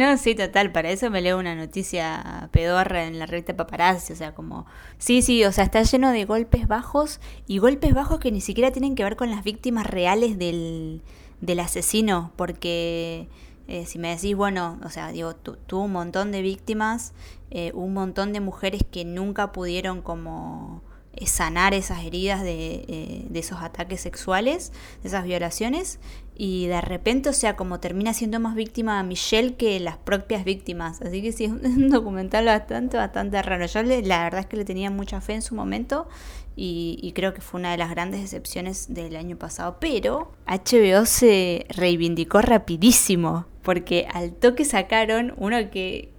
[0.00, 4.16] No, sí, total, para eso me leo una noticia pedorra en la revista Paparazzi, o
[4.16, 4.64] sea, como,
[4.96, 8.70] sí, sí, o sea, está lleno de golpes bajos y golpes bajos que ni siquiera
[8.70, 11.02] tienen que ver con las víctimas reales del,
[11.42, 13.28] del asesino, porque
[13.68, 17.12] eh, si me decís, bueno, o sea, digo, tuvo un montón de víctimas,
[17.50, 20.82] eh, un montón de mujeres que nunca pudieron como
[21.12, 25.98] eh, sanar esas heridas de, eh, de, esos ataques sexuales, de esas violaciones,
[26.42, 31.02] y de repente, o sea, como termina siendo más víctima Michelle que las propias víctimas.
[31.02, 33.66] Así que sí, es un documental bastante, bastante raro.
[33.66, 36.08] Yo la verdad es que le tenía mucha fe en su momento
[36.56, 39.76] y, y, creo que fue una de las grandes decepciones del año pasado.
[39.80, 46.10] Pero HBO se reivindicó rapidísimo, porque al toque sacaron uno que,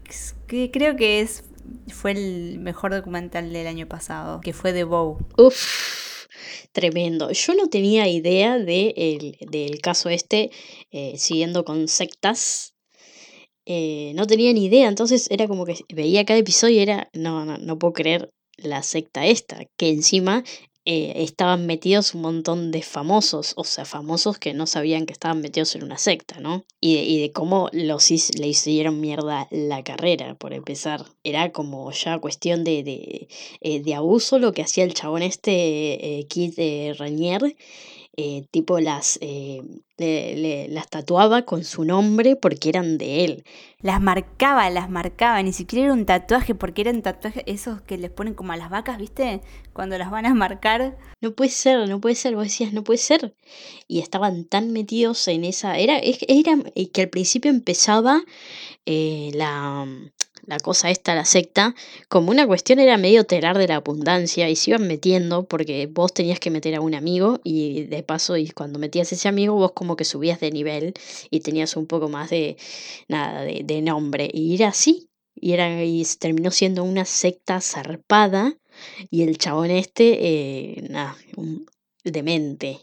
[0.46, 1.46] que creo que es
[1.88, 5.18] fue el mejor documental del año pasado, que fue The Bow.
[5.40, 6.11] Uf,
[6.72, 7.32] tremendo.
[7.32, 10.52] Yo no tenía idea de del caso este,
[10.92, 12.74] eh, siguiendo con sectas.
[13.66, 17.46] Eh, no tenía ni idea, entonces era como que veía cada episodio y era, no,
[17.46, 20.44] no, no puedo creer la secta esta, que encima
[20.86, 25.40] eh, estaban metidos un montón de famosos, o sea, famosos que no sabían que estaban
[25.40, 26.64] metidos en una secta, ¿no?
[26.80, 31.06] Y de, y de cómo los le hicieron mierda la carrera, por empezar.
[31.24, 33.28] Era como ya cuestión de, de,
[33.62, 36.54] eh, de abuso lo que hacía el chabón este, eh, Kid
[38.18, 39.62] eh, tipo las, eh,
[39.98, 43.46] le, las tatuaba con su nombre porque eran de él.
[43.80, 48.12] Las marcaba, las marcaba, ni siquiera era un tatuaje porque eran tatuajes esos que les
[48.12, 49.42] ponen como a las vacas, ¿viste?
[49.72, 50.98] Cuando las van a marcar.
[51.22, 53.34] No puede ser, no puede ser, vos decías, no puede ser.
[53.88, 55.78] Y estaban tan metidos en esa...
[55.78, 58.24] Era, era eh, que al principio empezaba
[58.86, 59.88] la
[60.46, 61.76] la cosa esta, la secta,
[62.10, 66.14] como una cuestión era medio telar de la abundancia y se iban metiendo porque vos
[66.14, 69.72] tenías que meter a un amigo y de paso y cuando metías ese amigo vos
[69.74, 70.94] como que subías de nivel
[71.30, 72.58] y tenías un poco más de
[73.08, 74.30] nada de, de nombre.
[74.34, 78.58] Y era así y era y terminó siendo una secta zarpada
[79.10, 81.18] y el chabón este eh, nada
[82.04, 82.80] demente.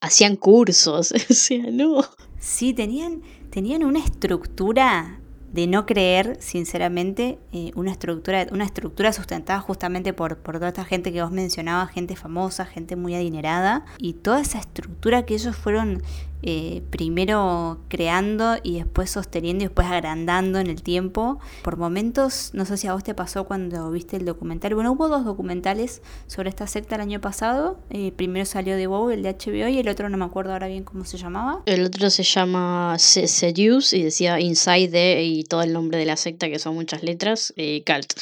[0.00, 2.04] Hacían cursos o sea no.
[2.40, 5.20] Sí tenían tenían una estructura
[5.52, 10.84] de no creer, sinceramente, eh, una, estructura, una estructura sustentada justamente por, por toda esta
[10.84, 15.56] gente que vos mencionabas, gente famosa, gente muy adinerada, y toda esa estructura que ellos
[15.56, 16.02] fueron
[16.42, 21.40] eh, primero creando y después sosteniendo y después agrandando en el tiempo.
[21.62, 24.74] Por momentos, no sé si a vos te pasó cuando viste el documental.
[24.74, 27.80] Bueno, hubo dos documentales sobre esta secta el año pasado.
[27.90, 30.68] Eh, primero salió de Bow, el de HBO, y el otro no me acuerdo ahora
[30.68, 31.62] bien cómo se llamaba.
[31.66, 36.48] El otro se llama Seduce y decía Inside y todo el nombre de la secta,
[36.48, 38.12] que son muchas letras, y Cult.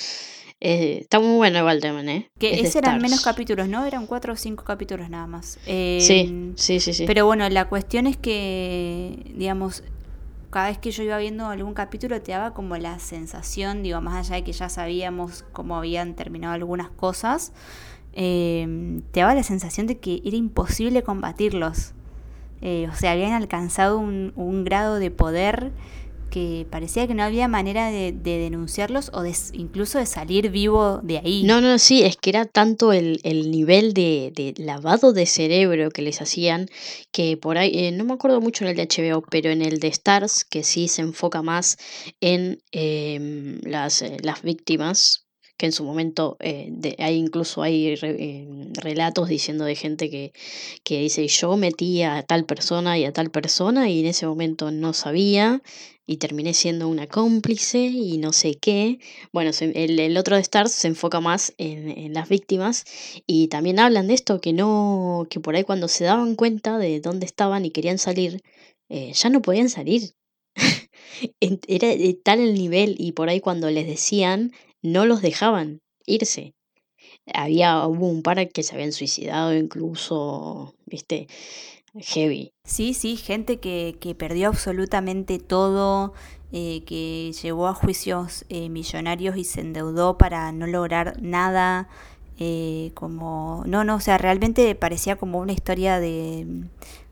[0.60, 2.30] Eh, está muy bueno igual también, ¿eh?
[2.38, 3.84] Que ese eran menos capítulos, ¿no?
[3.84, 5.58] Eran cuatro o cinco capítulos nada más.
[5.66, 7.04] Eh, sí, sí, sí, sí.
[7.06, 9.84] Pero bueno, la cuestión es que, digamos,
[10.50, 14.26] cada vez que yo iba viendo algún capítulo te daba como la sensación, digo, más
[14.26, 17.52] allá de que ya sabíamos cómo habían terminado algunas cosas,
[18.14, 21.92] eh, te daba la sensación de que era imposible combatirlos.
[22.62, 25.72] o sea, habían alcanzado un, un grado de poder
[26.30, 31.18] que parecía que no había manera de, denunciarlos o de, incluso de salir vivo de
[31.18, 31.44] ahí.
[31.44, 36.20] No, no, sí, es que era tanto el, nivel de, lavado de cerebro que les
[36.20, 36.68] hacían
[37.12, 39.80] que por ahí, eh, no me acuerdo mucho en el de HBO, pero en el
[39.80, 41.76] de Stars, que sí se enfoca más
[42.20, 45.25] en em, eh, las víctimas,
[45.56, 47.96] que en su momento eh, hay incluso hay
[48.74, 50.32] relatos diciendo de gente que,
[50.84, 54.70] que dice yo metí a tal persona y a tal persona y en ese momento
[54.70, 55.62] no sabía
[56.06, 58.98] y terminé siendo una cómplice y no sé qué.
[59.32, 62.84] Bueno, el, el otro de Stars se enfoca más en, en, las víctimas
[63.26, 67.00] y también hablan de esto, que no, que por ahí cuando se daban cuenta de
[67.00, 68.42] dónde estaban y querían salir,
[68.88, 70.14] eh, ya no podían salir.
[71.40, 71.88] Era
[72.22, 74.52] tal el nivel y por ahí cuando les decían,
[74.86, 76.54] no los dejaban irse.
[77.32, 81.28] Había, hubo un par que se habían suicidado incluso, viste,
[82.00, 82.52] heavy.
[82.64, 86.12] Sí, sí, gente que, que perdió absolutamente todo,
[86.52, 91.88] eh, que llevó a juicios eh, millonarios y se endeudó para no lograr nada.
[92.38, 96.46] Eh, como, no, no, o sea, realmente parecía como una historia de,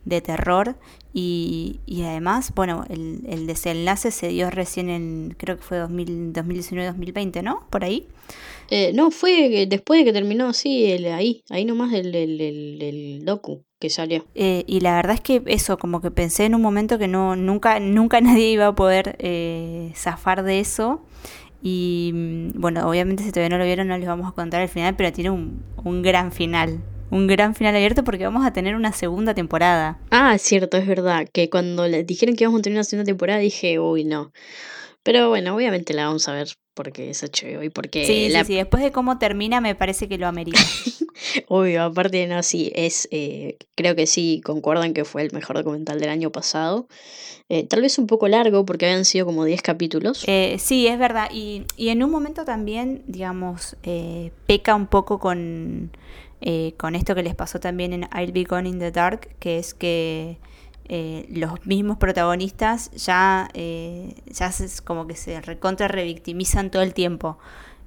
[0.04, 0.76] de terror
[1.12, 7.42] y, y, además, bueno, el, el, desenlace se dio recién en, creo que fue 2019-2020,
[7.42, 7.66] ¿no?
[7.70, 8.08] Por ahí.
[8.70, 13.24] Eh, no, fue después de que terminó, sí, el, ahí, ahí nomás el, el, el
[13.24, 14.24] docu que salió.
[14.34, 17.36] Eh, y la verdad es que eso, como que pensé en un momento que no,
[17.36, 21.04] nunca, nunca nadie iba a poder eh, zafar de eso.
[21.62, 24.68] Y mm, bueno, obviamente si todavía no lo vieron no les vamos a contar el
[24.68, 26.80] final, pero tiene un, un gran final.
[27.14, 30.00] Un gran final abierto porque vamos a tener una segunda temporada.
[30.10, 31.28] Ah, es cierto, es verdad.
[31.32, 34.32] Que cuando le dijeron que íbamos a tener una segunda temporada dije, uy, no.
[35.04, 38.04] Pero bueno, obviamente la vamos a ver porque es HBO y porque...
[38.04, 40.58] Sí, sí, sí, después de cómo termina me parece que lo amerita.
[41.46, 46.00] Obvio, aparte no, sí, es, eh, creo que sí, concuerdan que fue el mejor documental
[46.00, 46.88] del año pasado.
[47.48, 50.24] Eh, tal vez un poco largo porque habían sido como 10 capítulos.
[50.26, 51.28] Eh, sí, es verdad.
[51.32, 53.76] Y, y, en un momento también, digamos,
[54.46, 55.92] peca un poco con,
[56.76, 59.72] con esto que les pasó también en I'll Be Gone in the Dark, que es
[59.72, 60.38] que
[60.86, 64.52] eh, los mismos protagonistas ya, eh, ya
[64.84, 67.38] como que se recontra revictimizan todo el tiempo.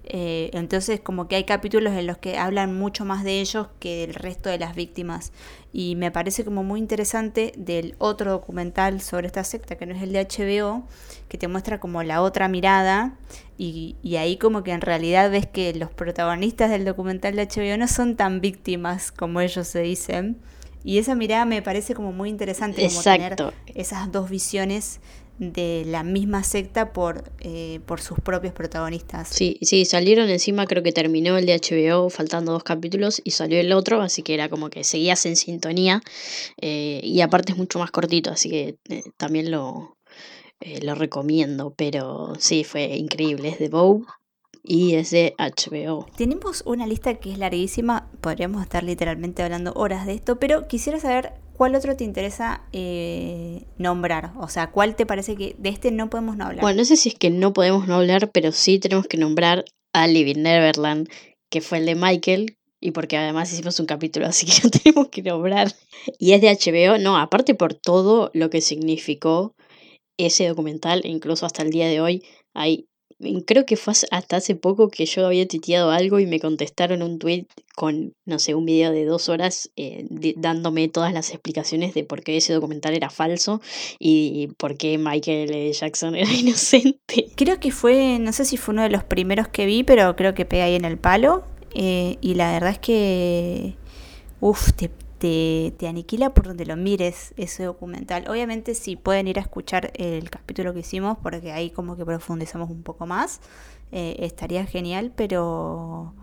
[0.09, 4.07] Eh, entonces como que hay capítulos en los que hablan mucho más de ellos que
[4.07, 5.31] del resto de las víctimas.
[5.73, 10.01] Y me parece como muy interesante del otro documental sobre esta secta, que no es
[10.01, 10.87] el de HBO,
[11.27, 13.17] que te muestra como la otra mirada.
[13.57, 17.77] Y, y ahí como que en realidad ves que los protagonistas del documental de HBO
[17.77, 20.37] no son tan víctimas como ellos se dicen
[20.87, 23.35] y esa mirada me parece como muy interesante, como tener
[23.75, 25.01] esas dos visiones
[25.39, 29.29] de la misma secta por, eh, por sus propios protagonistas.
[29.29, 33.59] Sí, sí, salieron encima, creo que terminó el de HBO faltando dos capítulos y salió
[33.59, 36.01] el otro, así que era como que seguías en sintonía
[36.61, 39.97] eh, y aparte es mucho más cortito, así que eh, también lo,
[40.81, 44.05] lo recomiendo, pero sí, fue increíble, es de Bow,
[44.67, 46.05] y es de HBO.
[46.17, 50.99] Tenemos una lista que es larguísima, podríamos estar literalmente hablando horas de esto, pero quisiera
[50.99, 55.91] saber cuál otro te interesa eh, nombrar, o sea, cuál te parece que de este
[55.91, 56.61] no podemos no hablar.
[56.61, 59.65] Bueno, no sé si es que no podemos no hablar, pero sí tenemos que nombrar
[59.93, 61.09] a Living Neverland,
[61.49, 65.09] que fue el de Michael, y porque además hicimos un capítulo, así que lo tenemos
[65.09, 65.73] que nombrar.
[66.19, 69.55] Y es de HBO, no, aparte por todo lo que significó
[70.17, 72.86] ese documental, incluso hasta el día de hoy hay
[73.45, 77.17] creo que fue hasta hace poco que yo había tuiteado algo y me contestaron un
[77.17, 82.03] tweet con, no sé, un video de dos horas eh, dándome todas las explicaciones de
[82.03, 83.61] por qué ese documental era falso
[83.99, 87.27] y por qué Michael Jackson era inocente.
[87.35, 90.33] Creo que fue, no sé si fue uno de los primeros que vi, pero creo
[90.33, 91.43] que pega ahí en el palo.
[91.73, 93.75] Eh, y la verdad es que,
[94.39, 98.29] uff, te, te, aniquila por donde lo mires ese documental.
[98.29, 102.69] Obviamente si pueden ir a escuchar el capítulo que hicimos, porque ahí como que profundizamos
[102.69, 103.41] un poco más,
[103.91, 106.13] eh, estaría genial, pero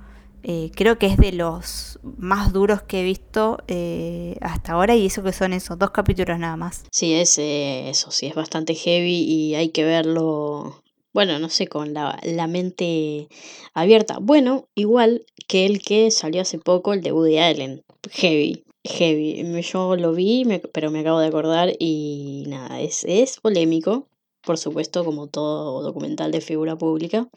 [0.42, 5.06] eh, creo que es de los más duros que he visto eh, hasta ahora y
[5.06, 6.84] eso que son esos dos capítulos nada más.
[6.90, 10.82] Sí, es eso, sí, es bastante heavy y hay que verlo
[11.14, 13.28] bueno, no sé, con la, mente
[13.72, 14.18] abierta.
[14.20, 17.84] Bueno, igual que el que salió hace poco, el de Woody Allen.
[18.10, 19.42] Heavy heavy.
[19.62, 24.06] Yo lo vi, pero me acabo de acordar y nada, es, es polémico,
[24.42, 27.28] por supuesto, como todo documental de figura pública.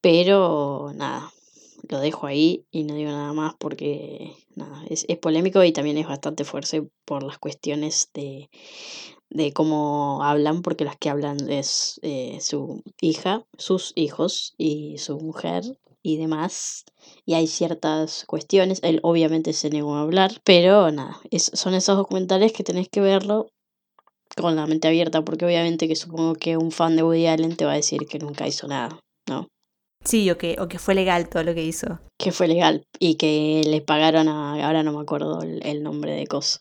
[0.00, 1.32] Pero nada,
[1.88, 5.98] lo dejo ahí y no digo nada más porque nada, es, es polémico y también
[5.98, 8.50] es bastante fuerte por las cuestiones de,
[9.30, 15.18] de cómo hablan, porque las que hablan es eh, su hija, sus hijos y su
[15.18, 15.64] mujer
[16.04, 16.84] y demás.
[17.26, 21.96] Y hay ciertas cuestiones, él obviamente se negó a hablar, pero nada, es, son esos
[21.96, 23.48] documentales que tenés que verlo
[24.36, 27.64] con la mente abierta, porque obviamente que supongo que un fan de Woody Allen te
[27.64, 29.48] va a decir que nunca hizo nada, ¿no?
[30.04, 31.98] Sí, o que, o que fue legal todo lo que hizo.
[32.18, 36.26] Que fue legal y que le pagaron a, ahora no me acuerdo el, nombre de
[36.26, 36.60] cosa.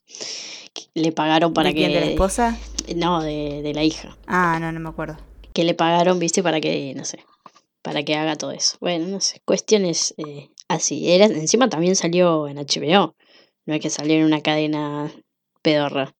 [0.94, 1.90] Le pagaron para que...
[1.90, 2.58] ¿De la esposa?
[2.96, 4.18] No, de, de la hija.
[4.28, 5.18] Ah, no, no me acuerdo.
[5.52, 7.20] Que le pagaron, viste, para que, no sé,
[7.84, 8.78] para que haga todo eso.
[8.82, 11.12] Bueno, no sé, cuestiones eh, así.
[11.12, 13.16] Era, encima también salió en HBO,
[13.68, 15.12] no es que salió en una cadena
[15.62, 16.16] pedorra.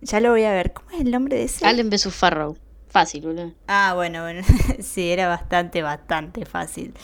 [0.00, 0.72] Ya lo voy a ver.
[0.72, 1.66] ¿Cómo es el nombre de ese?
[1.66, 2.08] Allen vs.
[2.14, 2.56] Farrow.
[2.88, 3.52] Fácil, boludo.
[3.68, 4.42] Ah, bueno, bueno.
[4.80, 6.94] sí, era bastante, bastante fácil.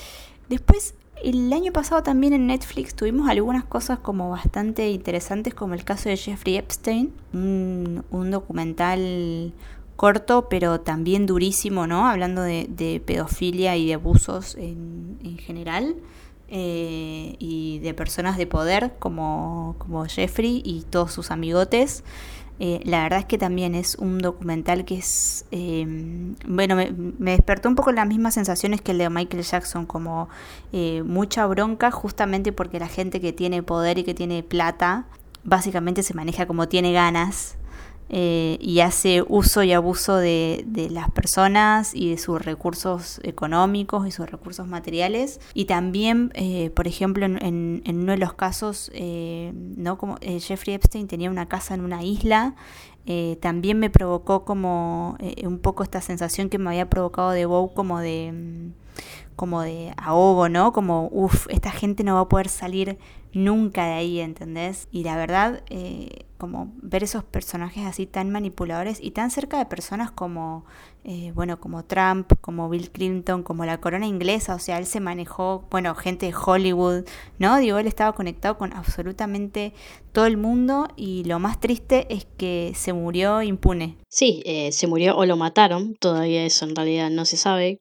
[0.49, 5.85] Después, el año pasado también en Netflix tuvimos algunas cosas como bastante interesantes, como el
[5.85, 9.53] caso de Jeffrey Epstein, un, un documental
[9.97, 12.07] corto, pero también durísimo, ¿no?
[12.07, 15.97] Hablando de, pedofilia y de abusos en, en general.
[16.49, 22.05] Eh, y de personas de poder como, como Jeffrey y todos sus amigotes.
[22.61, 27.33] Eh, la verdad es que también es un documental que es, em, bueno, me, me,
[27.33, 30.29] despertó un poco las mismas sensaciones que el de Michael Jackson, como
[30.73, 35.07] eh, mucha bronca justamente porque la gente que tiene poder y que tiene plata,
[35.45, 37.57] básicamente se maneja como tiene ganas
[38.09, 44.07] eh, y hace uso y abuso de, de, las personas y de sus recursos económicos
[44.07, 45.41] y sus recursos materiales.
[45.55, 49.99] Y también, eh, por ejemplo, en, en, uno de los casos, eh, ¿no?
[49.99, 52.55] como Jeffrey Epstein tenía una casa en una isla,
[53.41, 58.01] también me provocó como un poco esta sensación que me había provocado de Bow como
[58.01, 58.73] de
[59.37, 60.73] como de ahogo, ¿no?
[60.73, 62.99] Como, uff, esta gente no va a poder salir
[63.37, 64.89] nunca de ahí, ¿entendés?
[64.91, 69.67] Y la verdad, eh, como ver esos personajes así tan manipuladores y tan cerca de
[69.67, 70.65] personas como,
[71.05, 75.01] eh, bueno, como Trump, como Bill Clinton, como la corona inglesa, o sea, él se
[75.01, 77.05] manejó, bueno, gente de Hollywood,
[77.39, 77.59] ¿no?
[77.59, 79.75] Digo, él estaba conectado con absolutamente
[80.13, 83.99] todo el mundo y lo más triste es que se murió impune.
[84.09, 87.81] Sí, eh, se murió o lo mataron, todavía eso en realidad no se sabe,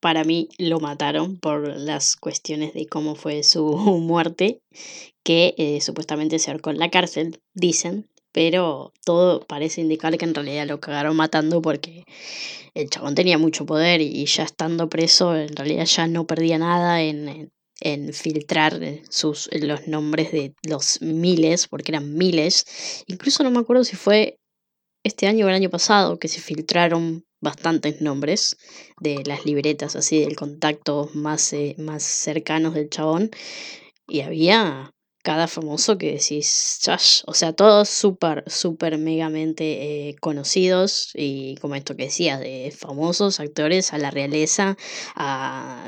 [0.00, 3.64] para mí lo mataron por las cuestiones de cómo fue su
[4.00, 4.60] muerte,
[5.22, 10.34] que eh, supuestamente se ahorcó en la cárcel, dicen, pero todo parece indicar que en
[10.34, 12.04] realidad lo cagaron matando porque
[12.74, 17.02] el chabón tenía mucho poder y ya estando preso en realidad ya no perdía nada
[17.02, 23.04] en, en filtrar sus, los nombres de los miles, porque eran miles.
[23.06, 24.38] Incluso no me acuerdo si fue
[25.04, 28.56] este año o el año pasado que se filtraron bastantes nombres
[29.00, 33.30] de las libretas así del contacto más, eh, más cercanos del chabón
[34.06, 41.10] y había cada famoso que decís, Chash, o sea, todos súper, súper megamente eh, conocidos
[41.14, 44.76] y como esto que decías, de famosos actores a la realeza,
[45.14, 45.86] a,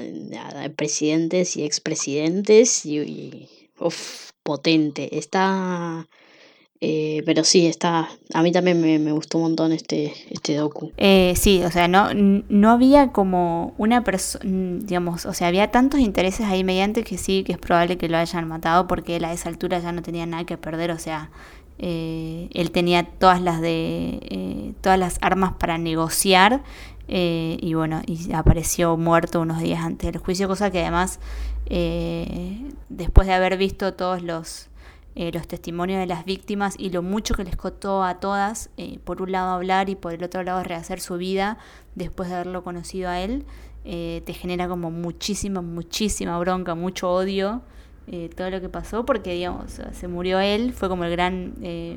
[0.77, 3.71] presidentes y expresidentes y, y
[4.43, 5.17] potente.
[5.19, 6.09] Está
[6.85, 8.09] eh, pero sí, está.
[8.35, 10.91] A mí también me, gustó un montón este, este docu.
[10.97, 16.01] Eh, sí, o sea, no, no había como una persona, digamos, o sea, había tantos
[16.01, 19.33] intereses ahí mediante que sí, que es probable que lo hayan matado porque él a
[19.33, 21.31] esa altura ya no tenía nada que perder, o sea,
[21.79, 26.65] eh, él tenía todas las de todas las armas para negociar
[27.07, 31.21] y bueno, y apareció muerto unos días antes del juicio, cosa que además
[32.89, 34.72] después de haber visto todos los
[35.15, 38.99] eh, los testimonios de las víctimas y lo mucho que les costó a todas, eh,
[39.05, 41.59] por un lado hablar y por el otro lado rehacer su vida
[41.95, 43.45] después de haberlo conocido a él,
[43.85, 47.63] eh, te genera como muchísima, muchísima bronca, mucho odio.
[48.37, 51.55] todo lo que pasó porque digamos se murió él fue como el gran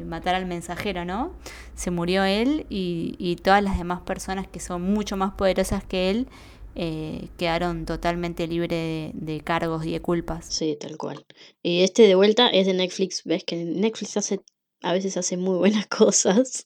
[0.07, 1.31] matar al mensajero no
[1.73, 6.11] se murió él y, y todas las demás personas que son mucho más poderosas que
[6.11, 6.27] él
[6.75, 10.45] eh, quedaron totalmente libres de, cargos y de culpas.
[10.45, 11.25] Sí, tal cual.
[11.63, 14.41] Y este de vuelta es de Netflix, ves que Netflix hace
[14.81, 16.63] a veces hace muy buenas cosas.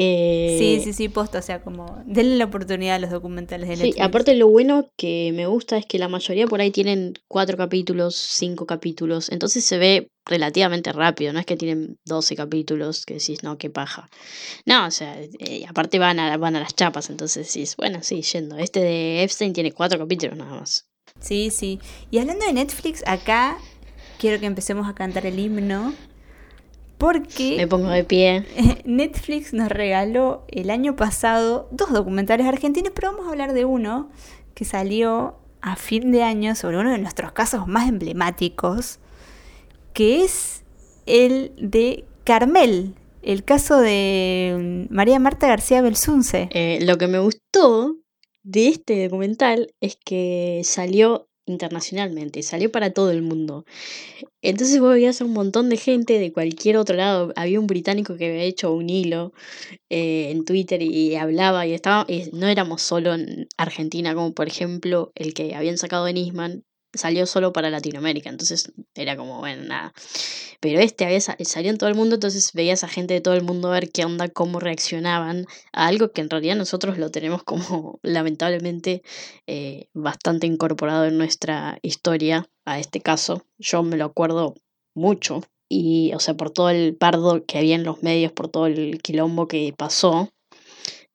[0.00, 3.74] Eh, sí, sí, sí, posta, o sea, como denle la oportunidad a los documentales de
[3.74, 3.96] Netflix.
[3.96, 7.56] Sí, aparte lo bueno que me gusta es que la mayoría por ahí tienen cuatro
[7.56, 13.14] capítulos, cinco capítulos, entonces se ve relativamente rápido, no es que tienen 12 capítulos que
[13.14, 14.08] decís, no, qué paja.
[14.64, 18.22] No, o sea, eh, aparte van a, van a las chapas, entonces decís, bueno, sí,
[18.22, 18.56] yendo.
[18.56, 20.86] Este de Epstein tiene cuatro capítulos nada más.
[21.18, 21.80] Sí, sí.
[22.12, 23.58] Y hablando de Netflix, acá
[24.20, 25.92] quiero que empecemos a cantar el himno
[26.98, 27.56] porque...
[27.56, 28.44] Me pongo de pie.
[28.84, 34.10] Netflix nos regaló el año pasado dos documentales argentinos, pero vamos a hablar de uno
[34.54, 38.98] que salió a fin de año sobre uno de nuestros casos más emblemáticos,
[39.92, 40.64] que es
[41.06, 46.48] el de Carmel, el caso de María Marta García Belsunce.
[46.52, 47.96] Eh, lo que me gustó
[48.42, 53.64] de este documental es que salió internacionalmente, salió para todo el mundo.
[54.42, 57.32] Entonces vos veías a un montón de gente de cualquier otro lado.
[57.36, 59.32] Había un británico que había hecho un hilo
[59.90, 65.12] eh, en Twitter y, hablaba y estaba, no éramos solo en Argentina, como por ejemplo
[65.14, 69.92] el que habían sacado en Nisman, salió solo para Latinoamérica, entonces era como, bueno, nada.
[70.60, 73.42] Pero este había, salió en todo el mundo, entonces veías a gente de todo el
[73.42, 77.42] mundo a ver qué onda, cómo reaccionaban a algo que en realidad nosotros lo tenemos
[77.42, 79.02] como lamentablemente
[79.46, 83.44] eh, bastante incorporado en nuestra historia, a este caso.
[83.58, 84.54] Yo me lo acuerdo
[84.94, 88.66] mucho, y o sea, por todo el pardo que había en los medios, por todo
[88.66, 90.30] el quilombo que pasó,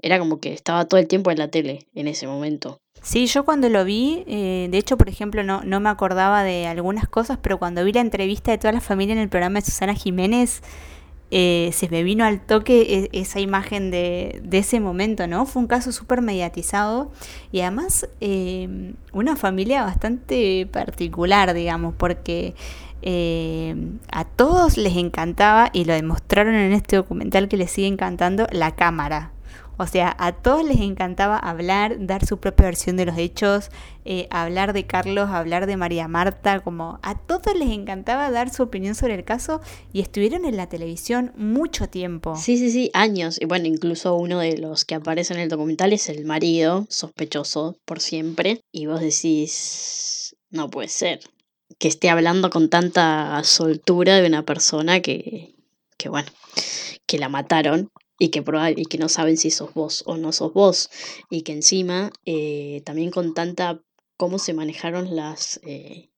[0.04, 2.80] era como que estaba todo el tiempo en la tele en ese momento.
[3.02, 6.68] Sí, yo cuando lo vi, eh, de hecho, por ejemplo, no, no me acordaba de
[6.68, 9.66] algunas cosas, pero cuando vi la entrevista de toda la familia en el programa de
[9.66, 10.62] Susana Jiménez,
[11.32, 15.46] eh, se me vino al toque e, esa imagen de, de, ese momento, ¿no?
[15.46, 17.12] Fue un caso súper mediatizado
[17.52, 22.56] y además eh, una familia bastante particular, digamos, porque
[24.14, 28.76] a todos les encantaba, y lo demostraron en este documental que les sigue encantando, la
[28.76, 29.34] cámara.
[29.78, 33.70] O sea, a todos les encantaba hablar, dar su propia versión de los hechos,
[34.06, 38.64] eh, hablar de Carlos, hablar de María Marta, como a todos les encantaba dar su
[38.64, 39.62] opinión sobre el caso
[39.92, 42.36] y estuvieron en la televisión mucho tiempo.
[42.36, 43.42] Sí, sí, sí, años.
[43.42, 47.78] Y bueno, incluso uno de los que aparece en el documental es el marido, sospechoso
[47.86, 48.62] por siempre.
[48.72, 51.20] Y vos decís, no puede ser
[51.80, 55.56] que esté hablando con tanta soltura de una persona que,
[55.98, 56.30] que bueno,
[57.06, 57.90] que la mataron
[58.24, 58.42] y que,
[58.78, 60.90] y que no saben si sos vos o no sos vos.
[61.30, 63.82] Y que encima eh, también con tanta
[64.16, 66.10] cómo se manejaron las, eh,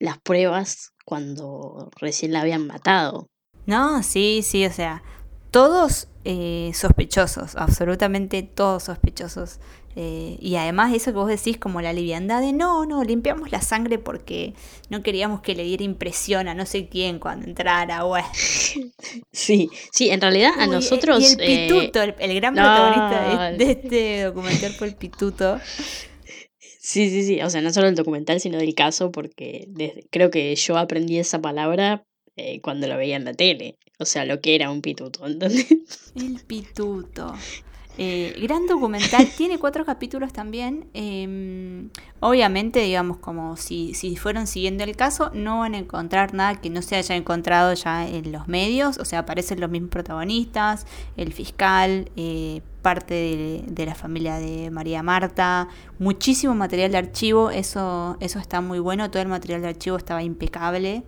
[0.00, 3.28] las pruebas cuando recién la habían matado.
[3.66, 5.04] No, sí, sí, o sea,
[5.52, 9.60] todos eh, sospechosos, absolutamente todos sospechosos.
[10.00, 13.60] Eh, y además eso que vos decís como la liviandad de no, no, limpiamos la
[13.60, 14.54] sangre porque
[14.90, 18.22] no queríamos que le diera impresión a no sé quién cuando entrara, güey.
[19.32, 21.20] Sí, sí, en realidad a nosotros...
[21.20, 25.58] Y el eh, pituto, el, gran protagonista de, este documental fue el pituto.
[26.78, 29.68] Sí, sí, sí, o sea, no solo el documental, sino del caso, porque
[30.10, 32.04] creo que yo aprendí esa palabra
[32.36, 33.78] eh, cuando lo veía en la tele.
[33.98, 35.66] O sea, lo que era un pituto, ¿entendés?
[36.14, 37.34] El pituto.
[38.00, 40.86] Eh, gran documental, tiene cuatro capítulos también.
[40.94, 41.90] Em,
[42.20, 46.70] obviamente, digamos, como si, si fueron siguiendo el caso, no van a encontrar nada que
[46.70, 48.98] no se haya encontrado ya en los medios.
[48.98, 50.86] O sea, aparecen los mismos protagonistas,
[51.16, 55.66] el fiscal, eh, parte de, de, la familia de María Marta,
[55.98, 60.22] muchísimo material de archivo, eso, eso está muy bueno, todo el material de archivo estaba
[60.22, 61.02] impecable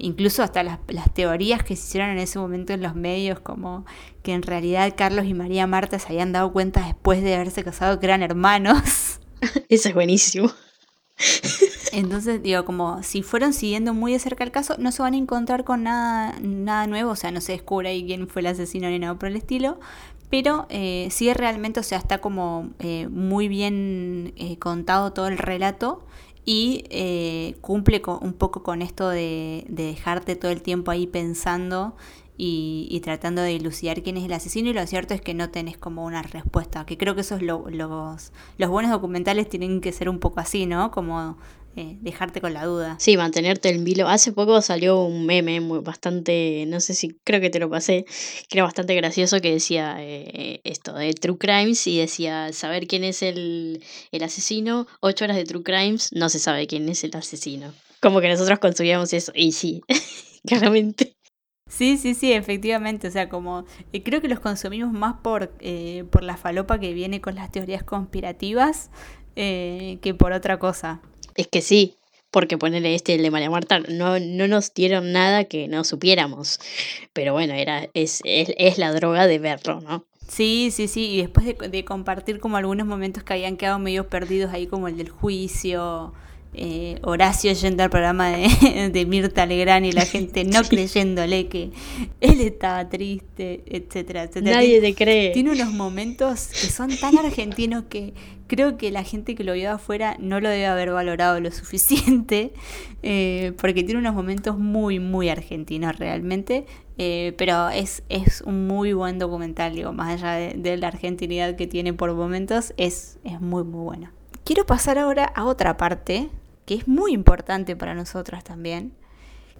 [0.00, 0.78] incluso hasta las,
[1.14, 3.84] teorías que se hicieron en ese momento en los medios, como
[4.22, 8.00] que en realidad Carlos y María Marta se habían dado cuenta después de haberse casado
[8.00, 9.20] que eran hermanos.
[9.68, 10.50] Eso es buenísimo.
[11.92, 15.18] Entonces, digo, como si fueron siguiendo muy de cerca el caso, no se van a
[15.18, 18.88] encontrar con nada, nada nuevo, o sea, no se descubre ahí quién fue el asesino
[18.88, 19.78] ni nada por el estilo,
[20.30, 25.38] pero eh, sí realmente, o sea, está como eh, muy bien eh, contado todo el
[25.38, 26.04] relato
[26.44, 31.96] y eh, cumple con, un poco con esto de, dejarte todo el tiempo ahí pensando
[32.42, 35.76] y, tratando de dilucidar quién es el asesino y lo cierto es que no tenés
[35.76, 40.08] como una respuesta, que creo que esos lo, los, los buenos documentales tienen que ser
[40.08, 40.90] un poco así, ¿no?
[40.90, 41.36] Como
[41.76, 42.96] eh, dejarte con la duda.
[42.98, 44.08] Sí, mantenerte en vilo.
[44.08, 48.04] Hace poco salió un meme muy, bastante, no sé si creo que te lo pasé,
[48.48, 53.04] que era bastante gracioso que decía eh, esto de True Crimes y decía saber quién
[53.04, 57.14] es el, el asesino, ocho horas de True Crimes, no se sabe quién es el
[57.14, 57.72] asesino.
[58.02, 59.80] Como que nosotros consumíamos eso y sí,
[60.44, 61.14] claramente.
[61.68, 63.06] Sí, sí, sí, efectivamente.
[63.06, 65.52] O sea, como eh, creo que los consumimos más por,
[66.10, 68.90] por la falopa que viene con las teorías conspirativas
[69.36, 71.00] que por otra cosa.
[71.40, 71.94] Es que sí,
[72.30, 76.60] porque ponerle este, el de María Marta, no, no nos dieron nada que no supiéramos.
[77.14, 80.04] Pero bueno, era, es, es, la droga de verlo, ¿no?
[80.28, 81.06] Sí, sí, sí.
[81.12, 84.86] Y después de, de, compartir como algunos momentos que habían quedado medio perdidos ahí, como
[84.86, 86.12] el del juicio,
[86.52, 91.70] eh, Horacio yendo al programa de, de, Mirta Legrand y la gente no creyéndole que
[92.20, 94.56] él estaba triste, etcétera, etcétera.
[94.56, 95.30] Nadie te cree.
[95.32, 98.14] Tiene unos momentos que son tan argentinos que
[98.48, 102.52] creo que la gente que lo vio afuera no lo debe haber valorado lo suficiente,
[103.02, 106.66] eh, porque tiene unos momentos muy, muy argentinos realmente.
[106.98, 111.56] Eh, pero es, es un muy buen documental, digo, más allá de, de la argentinidad
[111.56, 114.10] que tiene por momentos, es, es muy, muy bueno.
[114.44, 116.28] Quiero pasar ahora a otra parte
[116.70, 118.92] que es muy importante para nosotras también,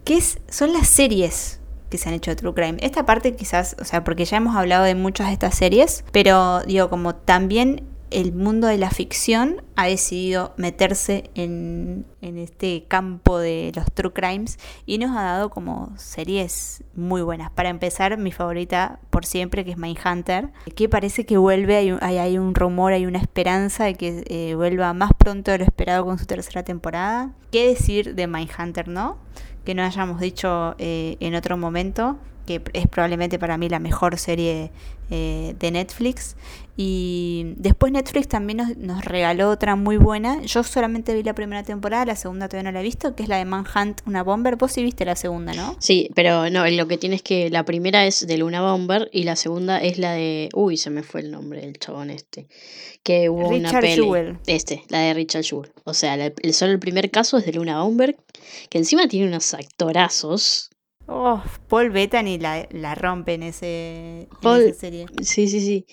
[0.04, 2.76] que es, son las series que se han hecho de True Crime.
[2.82, 6.60] Esta parte quizás, o sea, porque ya hemos hablado de muchas de estas series, pero
[6.60, 13.72] digo, como también el mundo de la ficción ha decidido meterse en, este campo de
[13.74, 17.50] los true crimes y nos ha dado como series muy buenas.
[17.50, 22.38] Para empezar, mi favorita por siempre, que es Mindhunter, que parece que vuelve, hay, hay,
[22.38, 26.18] un rumor, hay una esperanza de que eh, vuelva más pronto de lo esperado con
[26.18, 27.32] su tercera temporada.
[27.50, 29.18] ¿Qué decir de Mindhunter, no?
[29.64, 32.18] Que no hayamos dicho eh, en otro momento
[32.50, 34.72] que es probablemente para mí la mejor serie
[35.08, 36.34] eh, de Netflix.
[36.76, 40.42] Y después Netflix también nos, regaló otra muy buena.
[40.42, 43.28] Yo solamente vi la primera temporada, la segunda todavía no la he visto, que es
[43.28, 44.56] la de Manhunt, una bomber.
[44.56, 45.76] Vos sí viste la segunda, ¿no?
[45.78, 49.36] Sí, pero no, lo que tienes que la primera es de Luna Bomber y la
[49.36, 50.48] segunda es la de...
[50.52, 52.48] Uy, se me fue el nombre del chabón este.
[53.04, 54.38] Que hubo una peli.
[54.46, 55.70] Este, la de Richard Jewell.
[55.84, 58.16] O sea, el, solo el primer caso es de Luna Bomber,
[58.70, 60.70] que encima tiene unos actorazos
[61.12, 65.06] Oh, Paul Bettany la, la rompe en, ese, esa serie.
[65.22, 65.84] Sí, sí, sí.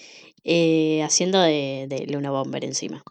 [0.44, 3.04] Eh, haciendo de, de, Luna Bomber encima.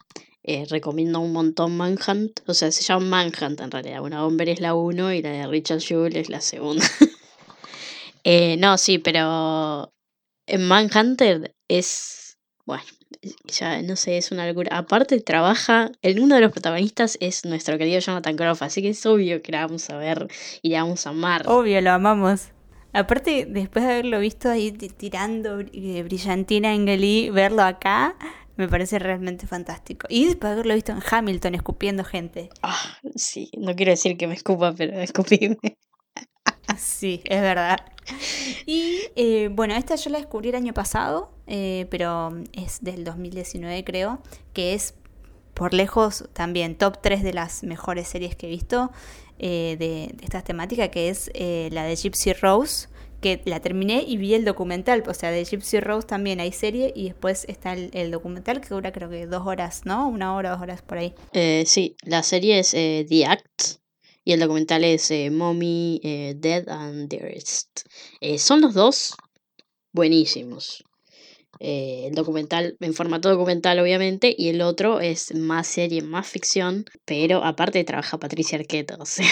[0.44, 2.42] Eh, recomiendo un montón Manhunt.
[2.46, 4.02] O sea, se llama Manhunt en realidad.
[4.02, 6.86] Una Bomber es la 1 y la de Richard Jewell es la segunda.
[8.24, 9.92] eh, no, sí, pero
[10.46, 12.38] en Manhunter es.
[12.64, 12.84] Bueno,
[13.46, 14.76] ya no sé, es una locura.
[14.76, 15.90] Aparte, trabaja.
[16.02, 19.52] El uno de los protagonistas es nuestro querido Jonathan Groff, así que es obvio que
[19.52, 20.28] la vamos a ver
[20.62, 21.42] y la vamos a amar.
[21.46, 22.48] Obvio, lo amamos.
[22.92, 28.16] Aparte, después de haberlo visto ahí tirando brillantina en Glee, verlo acá
[28.56, 30.06] me parece realmente fantástico.
[30.10, 32.48] Y después de haberlo visto en Hamilton escupiendo gente.
[32.62, 35.76] Ah, sí, no quiero decir que me escupa, pero escupirme.
[36.78, 37.78] sí, es verdad.
[38.66, 43.82] Y eh, bueno, esta yo la descubrí el año pasado, eh, pero es del 2019
[43.84, 44.20] creo,
[44.52, 44.94] que es
[45.54, 48.90] por lejos también top 3 de las mejores series que he visto.
[49.38, 51.30] eh, de, de estas temáticas, que es
[51.72, 52.88] la de Gypsy Rose,
[53.20, 56.92] que la terminé y vi el documental, o sea, de Gypsy Rose también hay serie
[56.94, 60.08] y después está el, el documental que dura creo que dos horas, ¿no?
[60.08, 61.14] Una hora, dos horas por ahí.
[61.66, 63.78] Sí, la serie es The Act
[64.26, 67.82] y el documental es eh, Mommy, eh, Dead and the Rest.
[68.20, 69.14] Eh, son los dos
[69.92, 70.82] buenísimos.
[71.60, 77.44] El documental en formato documental, obviamente, y el otro es más serie, más ficción, pero
[77.44, 79.26] aparte trabaja Patricia Arquette, o sea.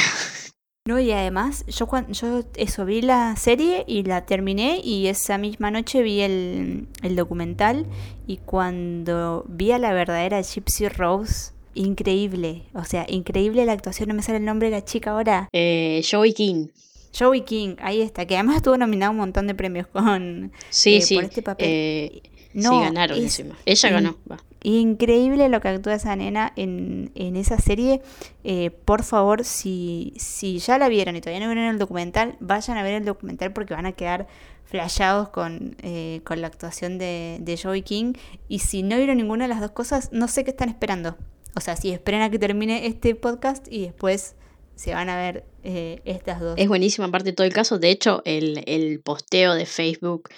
[0.86, 5.70] No, y además, yo yo eso vi la serie y la terminé y esa misma
[5.70, 7.86] noche vi el, el documental
[8.26, 14.14] y cuando vi a la verdadera Gypsy Rose, increíble, o sea, increíble la actuación, no
[14.14, 15.49] me sale el nombre de la chica ahora.
[15.53, 16.68] Eh, Joey King.
[17.16, 21.01] Joey King, ahí está, que además estuvo nominado un montón de premios con Sí, eh,
[21.03, 21.14] sí.
[21.14, 21.66] por este papel.
[21.70, 22.22] eh,
[22.55, 23.57] No, sí, ganaron es encima.
[23.66, 24.16] Ella ganó.
[24.31, 24.39] va.
[24.64, 28.01] Increíble lo que actúa esa nena en, en esa serie.
[28.45, 32.79] Eh, por favor, si, si ya la vieron y todavía no vieron el documental, vayan
[32.79, 34.27] a ver el documental porque van a quedar
[34.64, 38.14] flashados con, eh, con la actuación de, de Joey King.
[38.49, 41.16] Y si no vieron ninguna de las dos cosas, no sé qué están esperando.
[41.57, 44.35] O sea, si esperan a que termine este podcast y después
[44.75, 46.55] se van a ver eh, estas dos.
[46.59, 47.79] Es buenísima aparte de todo el caso.
[47.79, 50.29] De hecho, el, el posteo de Facebook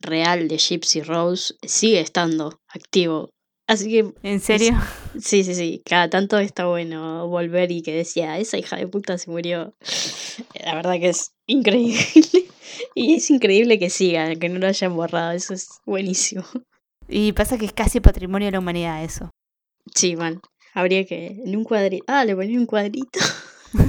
[0.00, 3.30] real de Gypsy Rose sigue estando activo.
[3.66, 4.72] Así que ¿En serio?
[5.20, 5.82] sí, sí, sí.
[5.84, 9.74] Cada tanto está bueno volver y que decía, esa hija de puta se murió.
[10.64, 12.00] La verdad que es increíble.
[12.94, 15.32] Y es increíble que siga, que no lo hayan borrado.
[15.32, 16.44] Eso es buenísimo.
[17.08, 19.30] Y pasa que es casi patrimonio de la humanidad eso.
[19.94, 20.40] Sí, man.
[20.74, 21.42] Habría que.
[21.44, 22.04] En un cuadrito.
[22.08, 23.18] Ah, le ponía un cuadrito.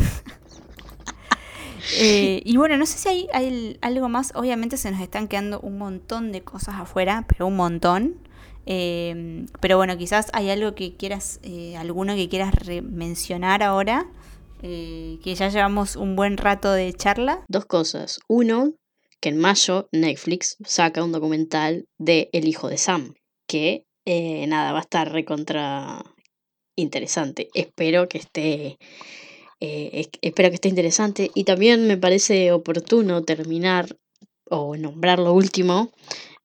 [2.00, 4.32] Eh, y bueno, no sé si hay, hay algo más.
[4.36, 8.16] Obviamente se nos están quedando un montón de cosas afuera, pero un montón.
[8.66, 12.54] Eh, pero bueno, quizás hay algo que quieras, eh, alguno que quieras
[12.84, 14.10] mencionar ahora.
[14.62, 17.44] que ya llevamos un buen rato de charla.
[17.50, 18.20] Dos cosas.
[18.30, 18.74] Uno,
[19.22, 23.14] que en mayo Netflix saca un documental de El hijo de Sam.
[23.48, 26.04] Que eh, nada, va a estar recontra
[26.76, 27.50] interesante.
[27.54, 28.78] Espero que esté.
[29.64, 31.30] eh, es- espero que esté interesante.
[31.36, 33.96] Y también me parece oportuno terminar
[34.50, 35.92] o nombrar lo último.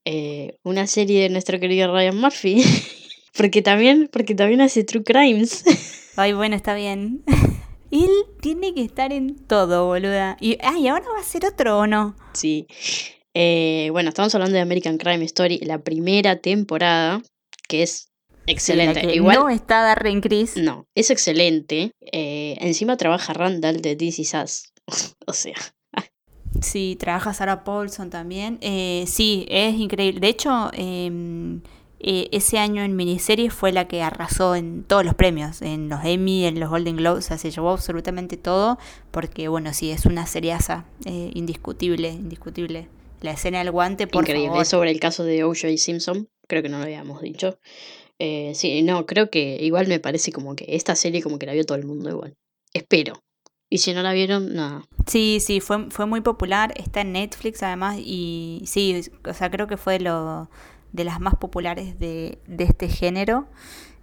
[0.05, 2.63] eh, una serie de nuestro querido Ryan Murphy.
[3.37, 5.63] porque también, porque también hace True Crimes.
[6.15, 7.23] Ay, bueno, está bien.
[7.91, 8.09] Él
[8.41, 10.37] tiene que estar en todo, boluda.
[10.39, 12.15] Y, ah, ¿y ahora va a ser otro o no?
[12.33, 12.67] Sí.
[13.33, 17.21] Eh, bueno, estamos hablando de American Crime Story, la primera temporada,
[17.67, 18.06] que es
[18.47, 18.99] excelente.
[19.01, 20.57] Sí, la que Igual, no está Darren Criss.
[20.57, 21.91] no, es excelente.
[22.11, 24.73] Eh, encima trabaja Randall de This Is Us.
[25.27, 25.55] o sea,
[26.61, 28.57] Sí, trabaja Sarah Paulson también.
[28.61, 30.19] Eh, sí, es increíble.
[30.19, 31.59] De hecho, eh,
[31.99, 36.03] eh, ese año en miniseries fue la que arrasó en todos los premios, en los
[36.03, 38.79] Emmy, en los Golden Globes, o sea, se llevó absolutamente todo,
[39.11, 42.87] porque bueno, sí, es una seriaza, eh, indiscutible, indiscutible.
[43.21, 44.47] La escena del guante, por increíble.
[44.49, 44.61] favor.
[44.61, 45.75] Es sobre el caso de O.J.
[45.77, 47.59] Simpson, creo que no lo habíamos dicho.
[48.19, 51.53] Eh, sí, no, creo que igual me parece como que esta serie como que la
[51.53, 52.35] vio todo el mundo igual.
[52.73, 53.21] Espero.
[53.69, 54.85] Y si no la vieron, nada.
[55.05, 59.67] Sí, sí, fue, fue muy popular, está en Netflix además, y sí, o sea, creo
[59.67, 60.49] que fue lo,
[60.93, 63.47] de las más populares de, de este género.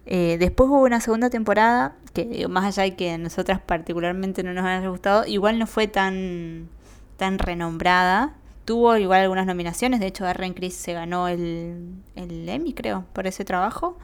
[0.05, 4.53] Eh, después hubo una segunda temporada, que más allá de que a nosotras particularmente no
[4.53, 6.69] nos haya gustado, igual no fue tan,
[7.17, 8.37] tan renombrada.
[8.65, 13.27] Tuvo igual algunas nominaciones, de hecho Darren Criss se ganó el, el Emmy, creo, por
[13.27, 13.97] ese trabajo,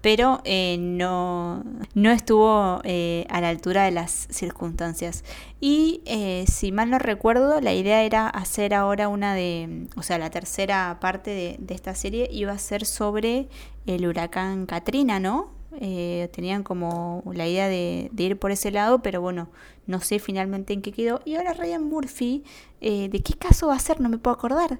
[0.00, 5.24] pero eh, no, no estuvo eh, a la altura de las circunstancias.
[5.60, 10.18] Y eh, si mal no recuerdo, la idea era hacer ahora una de, o sea,
[10.18, 13.48] la tercera parte de, de esta serie iba a ser sobre
[13.86, 15.53] el huracán Katrina, ¿no?
[15.80, 19.50] Eh, tenían como la idea de, de ir por ese lado, pero bueno,
[19.86, 21.20] no sé finalmente en qué quedó.
[21.24, 22.44] Y ahora Ryan Murphy,
[22.80, 24.00] eh, ¿de qué caso va a ser?
[24.00, 24.78] No me puedo acordar.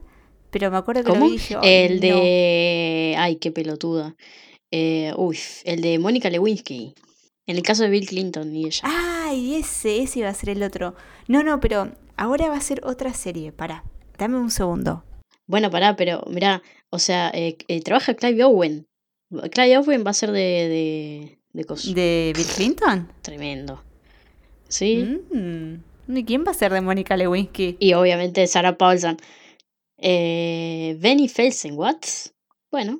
[0.50, 1.20] Pero me acuerdo que ¿Cómo?
[1.24, 2.00] lo vi y dije, "Ay, El no".
[2.00, 3.14] de.
[3.18, 4.14] Ay, qué pelotuda.
[4.70, 6.94] Eh, uy, el de Mónica Lewinsky.
[7.46, 8.80] En el caso de Bill Clinton y ella.
[8.84, 10.94] Ay, ese, ese iba a ser el otro.
[11.28, 13.52] No, no, pero ahora va a ser otra serie.
[13.52, 13.84] Pará,
[14.16, 15.04] dame un segundo.
[15.46, 18.86] Bueno, pará, pero mirá, o sea, eh, eh, trabaja Clive Owen.
[19.78, 20.38] Owen va a ser de.
[20.40, 21.38] de.
[21.52, 23.08] de cos- ¿De Bill Clinton?
[23.22, 23.82] Tremendo.
[24.68, 25.20] ¿Sí?
[25.32, 26.16] Mm.
[26.16, 27.76] ¿Y quién va a ser de Mónica Lewinsky?
[27.78, 29.16] Y obviamente Sarah Paulson.
[29.98, 31.96] Eh, Benny Felsen, ¿what?
[32.70, 32.98] Bueno,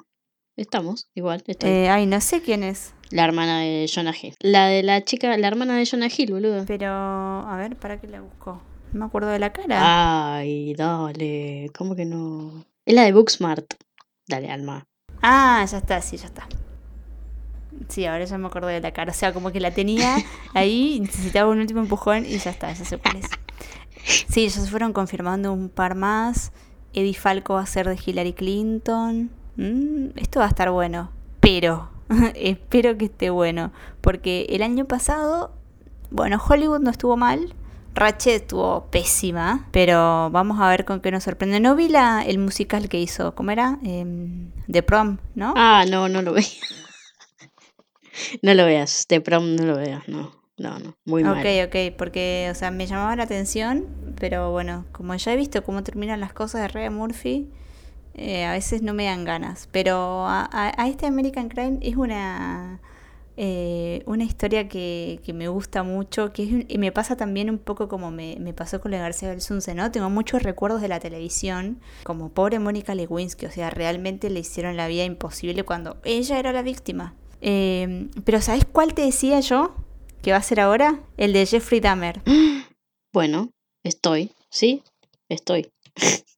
[0.56, 1.42] estamos, igual.
[1.46, 1.70] Estoy.
[1.70, 2.94] Eh, ay, no sé quién es.
[3.10, 4.34] La hermana de Jonah Hill.
[4.40, 6.64] La de la chica, la hermana de Jonah Hill, boludo.
[6.66, 8.62] Pero, a ver, ¿para qué la busco?
[8.92, 10.36] No me acuerdo de la cara.
[10.36, 11.70] Ay, dale.
[11.76, 12.64] ¿Cómo que no?
[12.86, 13.74] Es la de Booksmart.
[14.26, 14.86] Dale, Alma.
[15.26, 16.46] Ah, ya está, sí, ya está.
[17.88, 19.10] Sí, ahora ya me acuerdo de la cara.
[19.10, 20.18] O sea, como que la tenía
[20.52, 23.30] ahí, necesitaba un último empujón y ya está, ya sé cuál es.
[24.28, 26.52] Sí, ya se fueron confirmando un par más.
[26.92, 29.30] Eddie Falco va a ser de Hillary Clinton.
[29.56, 31.10] Mm, esto va a estar bueno.
[31.40, 31.88] Pero,
[32.34, 33.72] espero que esté bueno.
[34.02, 35.52] Porque el año pasado,
[36.10, 37.54] bueno, Hollywood no estuvo mal.
[37.94, 41.60] Ratchet estuvo pésima, pero vamos a ver con qué nos sorprende.
[41.60, 43.78] No vi la, el musical que hizo, ¿cómo era?
[43.84, 44.04] Eh,
[44.70, 45.54] The Prom, ¿no?
[45.56, 46.46] Ah, no, no lo vi.
[48.42, 50.44] no lo veas, The Prom no lo veas, no.
[50.56, 51.38] No, no, muy mal.
[51.38, 53.86] Ok, ok, porque, o sea, me llamaba la atención,
[54.20, 57.50] pero bueno, como ya he visto cómo terminan las cosas de Ryan Murphy,
[58.14, 59.68] eh, a veces no me dan ganas.
[59.72, 62.80] Pero a, a, este American Crime es una,
[63.36, 67.58] eh, una historia que, que, me gusta mucho, que es, y me pasa también un
[67.58, 69.90] poco como me, me pasó con la García del Sunce, ¿no?
[69.90, 74.76] Tengo muchos recuerdos de la televisión, como pobre Mónica Lewinsky, o sea, realmente le hicieron
[74.76, 77.14] la vida imposible cuando ella era la víctima.
[77.40, 79.74] Eh, pero ¿sabes cuál te decía yo?
[80.24, 82.22] que va a ser ahora, el de Jeffrey Dahmer.
[83.12, 83.52] Bueno,
[83.84, 84.82] estoy, ¿sí?
[85.28, 85.70] Estoy.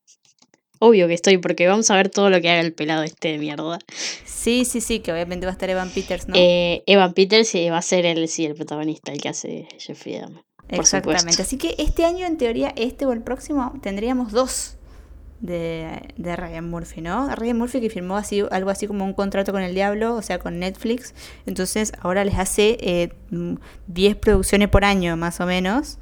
[0.78, 3.38] Obvio que estoy, porque vamos a ver todo lo que haga el pelado este de
[3.38, 3.78] mierda.
[4.24, 6.34] Sí, sí, sí, que obviamente va a estar Evan Peters, ¿no?
[6.36, 10.18] Eh, Evan Peters sí, va a ser el, sí, el protagonista, el que hace Jeffrey
[10.18, 10.44] Dahmer.
[10.68, 11.42] Exactamente.
[11.42, 14.76] Así que este año, en teoría, este o el próximo, tendríamos dos
[15.40, 17.34] de, de, Ryan Murphy, ¿no?
[17.34, 20.38] Ryan Murphy que firmó así, algo así como un contrato con el diablo, o sea,
[20.38, 21.14] con Netflix.
[21.46, 25.98] Entonces ahora les hace 10 eh, producciones por año, más o menos.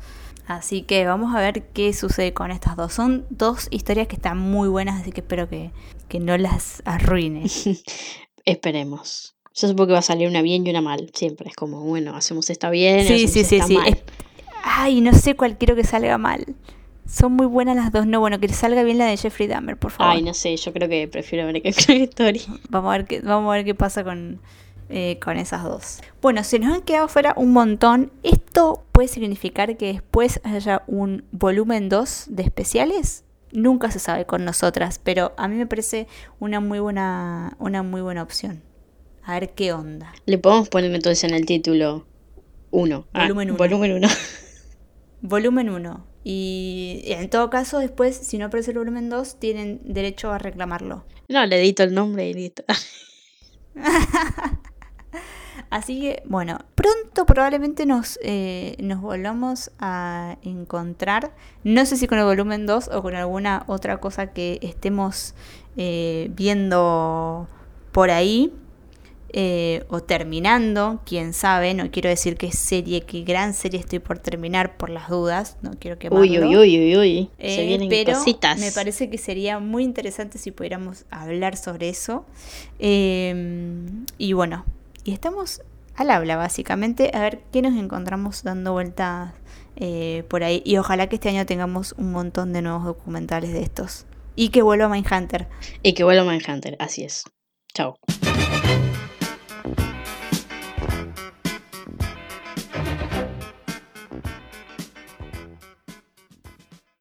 [0.47, 2.93] Así que vamos a ver qué sucede con estas dos.
[2.93, 5.71] Son dos historias que están muy buenas, así que espero que,
[6.09, 7.47] que no las arruine.
[8.45, 9.35] Esperemos.
[9.55, 11.11] Yo supongo que va a salir una bien y una mal.
[11.15, 13.07] Siempre es como, bueno, hacemos esta bien.
[13.07, 13.79] Sí, sí, sí, sí.
[14.63, 16.45] Ay, no sé cuál quiero que salga mal.
[17.07, 18.07] Son muy buenas las dos.
[18.07, 20.15] No, bueno, que salga bien la de Jeffrey Dahmer, por favor.
[20.15, 22.43] Ay, no sé, yo creo que prefiero American Crime Story.
[22.69, 24.41] Vamos a ver qué, vamos a ver qué pasa con,
[24.89, 26.01] eh, con esas dos.
[26.21, 28.13] Bueno, se nos han quedado fuera un montón.
[28.23, 33.25] Esto puede significar que después haya un volumen 2 de especiales.
[33.53, 36.07] Nunca se sabe con nosotras, pero a mí me parece
[36.41, 38.63] una muy buena, una muy buena opción.
[39.23, 40.13] A ver qué onda.
[40.27, 42.07] Le podemos poner entonces en el título
[42.71, 43.07] 1.
[43.15, 43.55] Volumen 1.
[43.55, 44.09] Ah, volumen 1.
[45.23, 46.07] volumen 1.
[46.27, 51.05] Y en todo caso, después, si no aparece el volumen 2, tienen derecho a reclamarlo.
[51.29, 52.65] No, le edito el nombre y listo.
[55.71, 61.33] Así que, bueno, pronto probablemente nos, eh, nos volvamos a encontrar.
[61.63, 65.35] No sé si con el volumen 2 o con alguna otra cosa que estemos
[65.77, 67.49] eh, viendo
[67.93, 68.53] por ahí.
[69.37, 74.21] Eh, o terminando, quién sabe, no quiero decir qué serie, qué gran serie estoy por
[74.21, 77.31] terminar por las dudas, no quiero que Uy, uy, uy, uy, uy.
[77.41, 78.61] Se vienen pero cositas.
[78.61, 82.25] Me parece que sería muy interesante si pudiéramos hablar sobre eso.
[82.79, 84.65] Em, y bueno,
[85.05, 85.63] y estamos
[85.97, 89.33] al habla básicamente, a ver qué nos encontramos dando vueltas
[89.77, 90.63] eh, por ahí.
[90.65, 94.07] Y ojalá que este año tengamos un montón de nuevos documentales de estos.
[94.35, 95.49] Y que vuelva Mindhunter.
[95.83, 97.25] Y que vuelva Mindhunter, así es.
[97.73, 97.97] Chao.